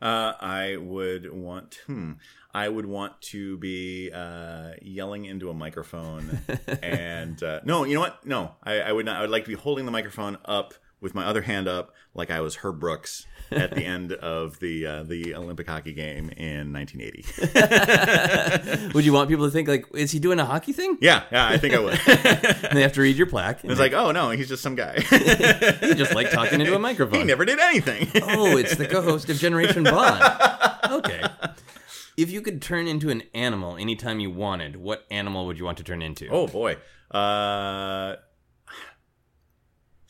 [0.00, 2.12] Uh, I would want, hmm,
[2.54, 6.40] I would want to be uh, yelling into a microphone,
[6.82, 8.24] and uh, no, you know what?
[8.26, 9.16] No, I, I would not.
[9.16, 12.30] I would like to be holding the microphone up with my other hand up, like
[12.30, 16.72] I was Herb Brooks at the end of the uh, the Olympic hockey game in
[16.72, 18.92] 1980.
[18.94, 20.98] Would you want people to think, like, is he doing a hockey thing?
[21.00, 22.00] Yeah, yeah, I think I would.
[22.70, 23.64] And they have to read your plaque.
[23.64, 24.96] It's like, oh no, he's just some guy.
[25.82, 27.20] you just like talking into a microphone.
[27.20, 28.08] he never did anything.
[28.22, 30.22] oh, it's the co-host of Generation Bond.
[30.90, 31.22] Okay.
[32.16, 35.78] If you could turn into an animal anytime you wanted, what animal would you want
[35.78, 36.28] to turn into?
[36.28, 36.76] Oh boy.
[37.10, 38.16] Uh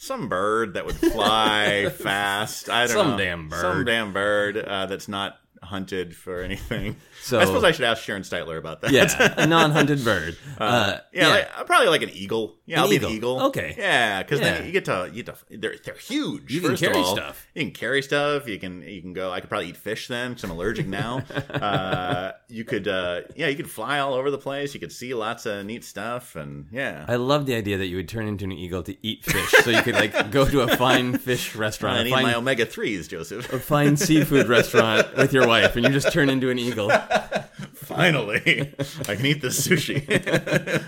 [0.01, 2.71] some bird that would fly fast.
[2.71, 3.11] I don't some know.
[3.11, 3.61] Some damn bird.
[3.61, 6.97] Some damn bird uh, that's not hunted for anything.
[7.21, 8.93] So I suppose I should ask Sharon Steitler about that.
[8.93, 10.37] Yeah, a non-hunted bird.
[10.59, 11.29] Uh, uh, yeah, yeah.
[11.29, 12.57] Like, uh, probably like an eagle.
[12.67, 13.09] Yeah, an I'll eagle.
[13.09, 13.43] be an eagle.
[13.43, 13.75] Okay.
[13.77, 14.55] Yeah, because yeah.
[14.55, 16.53] then you get to you get to they're they're huge.
[16.53, 17.15] You can carry all.
[17.15, 17.47] stuff.
[17.55, 18.49] You can carry stuff.
[18.49, 19.31] You can you can go.
[19.31, 21.23] I could probably eat fish then because I'm allergic now.
[21.51, 24.75] uh, you could uh, yeah you could fly all over the place.
[24.75, 27.05] You could see lots of neat stuff and yeah.
[27.09, 29.71] I love the idea that you would turn into an eagle to eat fish, so
[29.71, 31.99] you could like go to a fine fish restaurant.
[31.99, 33.53] I need my omega threes, Joseph.
[33.53, 36.91] A fine seafood restaurant with your wife, and you just turn into an eagle.
[37.75, 38.73] Finally,
[39.09, 40.07] I can eat this sushi.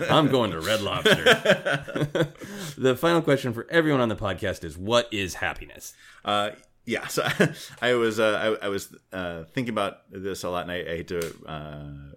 [0.11, 1.23] I'm going to Red Lobster.
[2.77, 5.93] the final question for everyone on the podcast is: What is happiness?
[6.23, 6.51] Uh,
[6.85, 7.27] yeah, so
[7.81, 10.97] I, was uh, I, I, was uh, thinking about this a lot, and I, I
[10.97, 12.13] hate to uh,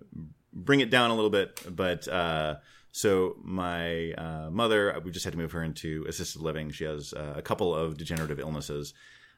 [0.53, 2.57] bring it down a little bit, but uh,
[2.97, 6.70] so my uh, mother, we just had to move her into assisted living.
[6.70, 8.95] She has uh, a couple of degenerative illnesses.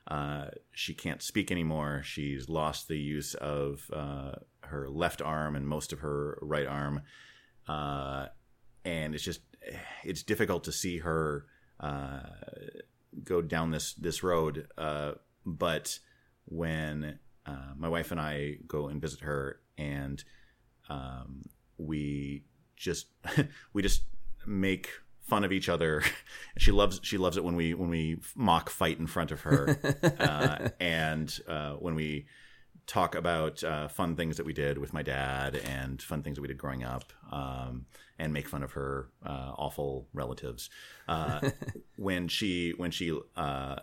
[0.07, 2.03] Uh, she can't speak anymore.
[2.05, 4.33] She's lost the use of uh,
[4.69, 7.03] her left arm and most of her right arm,
[7.69, 8.27] uh,
[8.85, 9.41] and it's just
[10.05, 11.47] it's difficult to see her
[11.81, 12.21] uh,
[13.25, 14.69] go down this this road.
[14.77, 15.13] Uh,
[15.45, 15.99] but
[16.47, 20.23] when uh, my wife and I go and visit her, and
[20.89, 22.45] um, we
[22.77, 23.07] just
[23.73, 24.03] we just
[24.47, 24.91] make
[25.23, 26.03] fun of each other.
[26.59, 29.79] she loves she loves it when we when we mock fight in front of her,
[30.19, 32.27] uh, and uh, when we
[32.89, 36.43] talk about uh, fun things that we did with my dad and fun things that
[36.43, 37.85] we did growing up um,
[38.19, 40.71] and make fun of her uh, awful relatives.
[41.07, 41.51] Uh,
[41.97, 43.77] when she when she uh,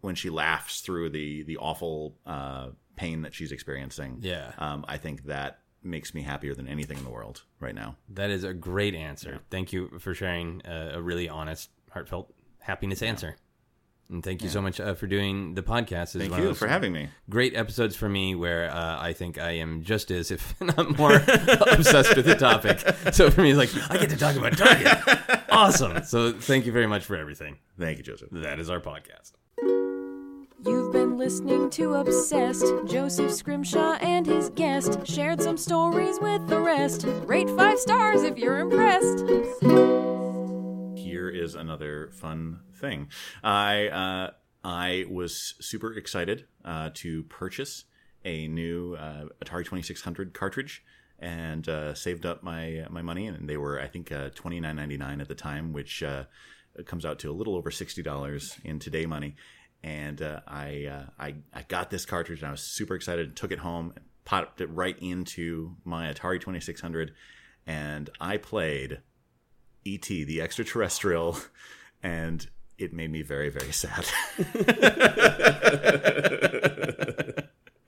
[0.00, 4.52] when she laughs through the the awful uh, pain that she's experiencing yeah.
[4.58, 7.96] um, I think that makes me happier than anything in the world right now.
[8.08, 9.32] That is a great answer.
[9.32, 9.38] Yeah.
[9.50, 13.08] thank you for sharing a, a really honest heartfelt happiness yeah.
[13.08, 13.36] answer.
[14.10, 14.52] And thank you yeah.
[14.52, 16.18] so much uh, for doing the podcast.
[16.18, 17.08] Thank you for having me.
[17.28, 21.14] Great episodes for me where uh, I think I am just as, if not more,
[21.70, 22.80] obsessed with the topic.
[23.14, 25.44] So for me, it's like, I get to talk about Target.
[25.50, 26.02] awesome.
[26.02, 27.58] So thank you very much for everything.
[27.78, 28.30] Thank you, Joseph.
[28.32, 29.32] That is our podcast.
[30.62, 32.66] You've been listening to Obsessed.
[32.86, 37.06] Joseph Scrimshaw and his guest shared some stories with the rest.
[37.24, 40.09] Rate five stars if you're impressed
[41.04, 43.08] here is another fun thing.
[43.42, 44.30] I uh,
[44.64, 47.84] I was super excited uh, to purchase
[48.24, 50.84] a new uh, Atari 2600 cartridge
[51.18, 55.28] and uh, saved up my my money, and they were I think uh, 29.99 at
[55.28, 56.24] the time, which uh,
[56.86, 59.36] comes out to a little over sixty dollars in today money.
[59.82, 63.50] And uh, I I I got this cartridge, and I was super excited, and took
[63.52, 67.12] it home, and popped it right into my Atari 2600,
[67.66, 69.00] and I played
[69.86, 71.38] ET, the extraterrestrial,
[72.02, 72.48] and
[72.78, 74.06] it made me very, very sad.